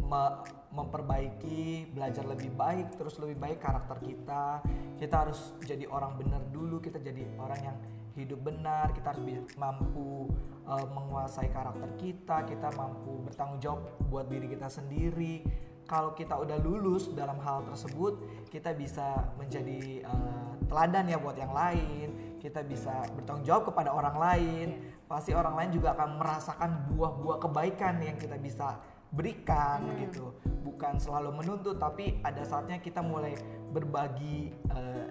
me- 0.00 0.61
memperbaiki, 0.72 1.92
belajar 1.92 2.24
lebih 2.24 2.50
baik, 2.56 2.96
terus 2.96 3.20
lebih 3.20 3.36
baik 3.36 3.60
karakter 3.60 4.00
kita. 4.00 4.64
Kita 4.96 5.14
harus 5.28 5.52
jadi 5.60 5.84
orang 5.86 6.16
benar 6.16 6.40
dulu, 6.48 6.80
kita 6.80 6.96
jadi 6.96 7.28
orang 7.36 7.60
yang 7.60 7.76
hidup 8.16 8.40
benar, 8.40 8.92
kita 8.92 9.12
harus 9.12 9.24
mampu 9.56 10.28
eh, 10.64 10.86
menguasai 10.88 11.48
karakter 11.52 11.90
kita, 12.00 12.44
kita 12.48 12.68
mampu 12.76 13.20
bertanggung 13.24 13.60
jawab 13.60 13.80
buat 14.08 14.26
diri 14.28 14.48
kita 14.48 14.68
sendiri. 14.68 15.44
Kalau 15.82 16.16
kita 16.16 16.38
udah 16.40 16.56
lulus 16.62 17.12
dalam 17.12 17.36
hal 17.42 17.68
tersebut, 17.68 18.46
kita 18.48 18.72
bisa 18.72 19.28
menjadi 19.36 20.08
eh, 20.08 20.50
teladan 20.72 21.04
ya 21.04 21.20
buat 21.20 21.36
yang 21.36 21.52
lain. 21.52 22.40
Kita 22.40 22.64
bisa 22.64 23.06
bertanggung 23.12 23.44
jawab 23.44 23.70
kepada 23.70 23.92
orang 23.92 24.16
lain. 24.16 24.68
Pasti 25.04 25.36
orang 25.36 25.52
lain 25.52 25.70
juga 25.76 25.92
akan 25.92 26.16
merasakan 26.16 26.70
buah-buah 26.96 27.38
kebaikan 27.44 28.00
yang 28.00 28.16
kita 28.16 28.40
bisa 28.40 28.80
berikan 29.12 29.84
gitu. 30.00 30.32
Bukan 30.64 30.96
selalu 30.96 31.44
menuntut, 31.44 31.76
tapi 31.76 32.18
ada 32.24 32.42
saatnya 32.42 32.80
kita 32.80 33.04
mulai 33.04 33.36
berbagi 33.70 34.50
eh, 34.72 35.06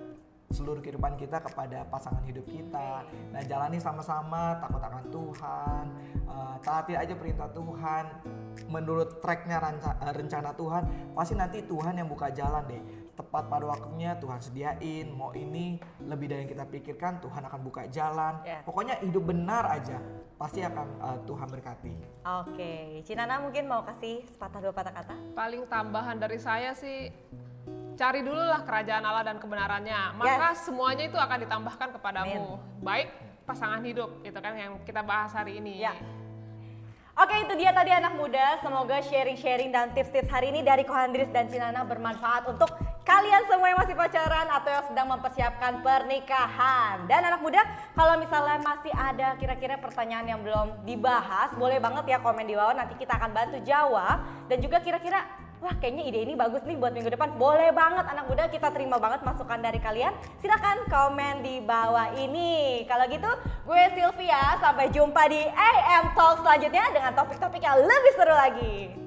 seluruh 0.52 0.84
kehidupan 0.84 1.16
kita 1.16 1.40
kepada 1.40 1.88
pasangan 1.88 2.22
hidup 2.28 2.44
kita. 2.44 3.08
Nah, 3.32 3.42
jalani 3.48 3.80
sama-sama, 3.80 4.60
takut 4.60 4.84
akan 4.84 5.06
Tuhan, 5.08 5.86
eh, 6.28 6.56
taati 6.66 6.94
aja 6.98 7.14
perintah 7.16 7.48
Tuhan. 7.54 8.06
Menurut 8.68 9.24
tracknya 9.24 9.62
eh, 9.64 10.14
rencana 10.14 10.52
Tuhan, 10.58 11.14
pasti 11.16 11.34
nanti 11.40 11.64
Tuhan 11.64 11.96
yang 11.96 12.10
buka 12.12 12.34
jalan 12.34 12.68
deh. 12.68 12.84
Tepat 13.12 13.44
pada 13.52 13.66
waktunya 13.68 14.16
Tuhan 14.18 14.40
sediain. 14.40 15.08
Mau 15.12 15.36
ini 15.36 15.78
lebih 16.02 16.32
dari 16.32 16.48
yang 16.48 16.52
kita 16.52 16.66
pikirkan, 16.68 17.22
Tuhan 17.22 17.44
akan 17.46 17.60
buka 17.62 17.86
jalan. 17.92 18.42
Yes. 18.48 18.64
Pokoknya 18.64 18.98
hidup 19.04 19.24
benar 19.30 19.68
aja, 19.68 20.00
pasti 20.40 20.64
akan 20.64 20.88
eh, 21.00 21.18
Tuhan 21.28 21.48
berkati. 21.52 21.94
Oke, 22.42 22.74
Cinana 23.04 23.44
mungkin 23.44 23.68
mau 23.68 23.84
kasih 23.84 24.26
sepatah 24.32 24.60
dua 24.64 24.74
patah 24.74 24.94
kata? 24.96 25.16
Paling 25.36 25.68
tambahan 25.68 26.18
dari 26.18 26.40
saya 26.40 26.72
sih 26.74 27.12
cari 28.00 28.26
dulu 28.26 28.40
lah 28.40 28.66
kerajaan 28.66 29.04
Allah 29.06 29.24
dan 29.28 29.38
kebenarannya. 29.38 30.18
Maka 30.18 30.58
semuanya 30.58 31.06
itu 31.06 31.20
akan 31.20 31.38
ditambahkan 31.46 31.90
kepadamu. 32.00 32.58
Baik 32.82 33.14
pasangan 33.46 33.84
hidup 33.84 34.24
itu 34.24 34.40
kan 34.40 34.54
yang 34.56 34.74
kita 34.88 35.04
bahas 35.04 35.36
hari 35.36 35.60
ini. 35.60 35.84
Ya. 35.84 35.94
Oke 37.12 37.44
itu 37.44 37.54
dia 37.60 37.76
tadi 37.76 37.92
anak 37.92 38.16
muda, 38.16 38.56
semoga 38.64 39.04
sharing-sharing 39.04 39.68
dan 39.68 39.92
tips-tips 39.92 40.32
hari 40.32 40.48
ini 40.48 40.64
dari 40.64 40.88
Kohandris 40.88 41.28
dan 41.36 41.52
Cinana 41.52 41.84
bermanfaat 41.84 42.48
untuk 42.48 42.72
kalian 43.04 43.44
semua 43.52 43.68
yang 43.68 43.80
masih 43.84 44.00
pacaran 44.00 44.48
atau 44.48 44.72
yang 44.72 44.86
sedang 44.88 45.08
mempersiapkan 45.12 45.84
pernikahan. 45.84 47.04
Dan 47.12 47.28
anak 47.28 47.44
muda, 47.44 47.60
kalau 48.00 48.16
misalnya 48.16 48.64
masih 48.64 48.96
ada 48.96 49.36
kira-kira 49.36 49.76
pertanyaan 49.76 50.24
yang 50.24 50.40
belum 50.40 50.88
dibahas, 50.88 51.52
boleh 51.60 51.84
banget 51.84 52.16
ya 52.16 52.18
komen 52.24 52.48
di 52.48 52.56
bawah, 52.56 52.80
nanti 52.80 52.96
kita 52.96 53.20
akan 53.20 53.36
bantu 53.36 53.60
jawab. 53.68 54.48
Dan 54.48 54.64
juga 54.64 54.80
kira-kira, 54.80 55.20
wah 55.62 55.78
kayaknya 55.78 56.10
ide 56.10 56.20
ini 56.26 56.34
bagus 56.34 56.66
nih 56.66 56.74
buat 56.74 56.90
minggu 56.90 57.14
depan, 57.14 57.38
boleh 57.38 57.70
banget 57.70 58.06
anak 58.10 58.26
muda, 58.26 58.50
kita 58.50 58.74
terima 58.74 58.98
banget 58.98 59.22
masukan 59.22 59.62
dari 59.62 59.78
kalian. 59.78 60.12
Silahkan 60.42 60.90
komen 60.90 61.46
di 61.46 61.62
bawah 61.62 62.18
ini. 62.18 62.84
Kalau 62.90 63.06
gitu, 63.06 63.30
gue 63.70 63.82
Sylvia, 63.94 64.58
sampai 64.58 64.90
jumpa 64.90 65.22
di 65.30 65.42
AM 65.46 66.18
Talk 66.18 66.42
selanjutnya 66.42 66.90
dengan 66.90 67.14
topik-topik 67.14 67.62
yang 67.62 67.78
lebih 67.78 68.14
seru 68.18 68.34
lagi. 68.34 69.01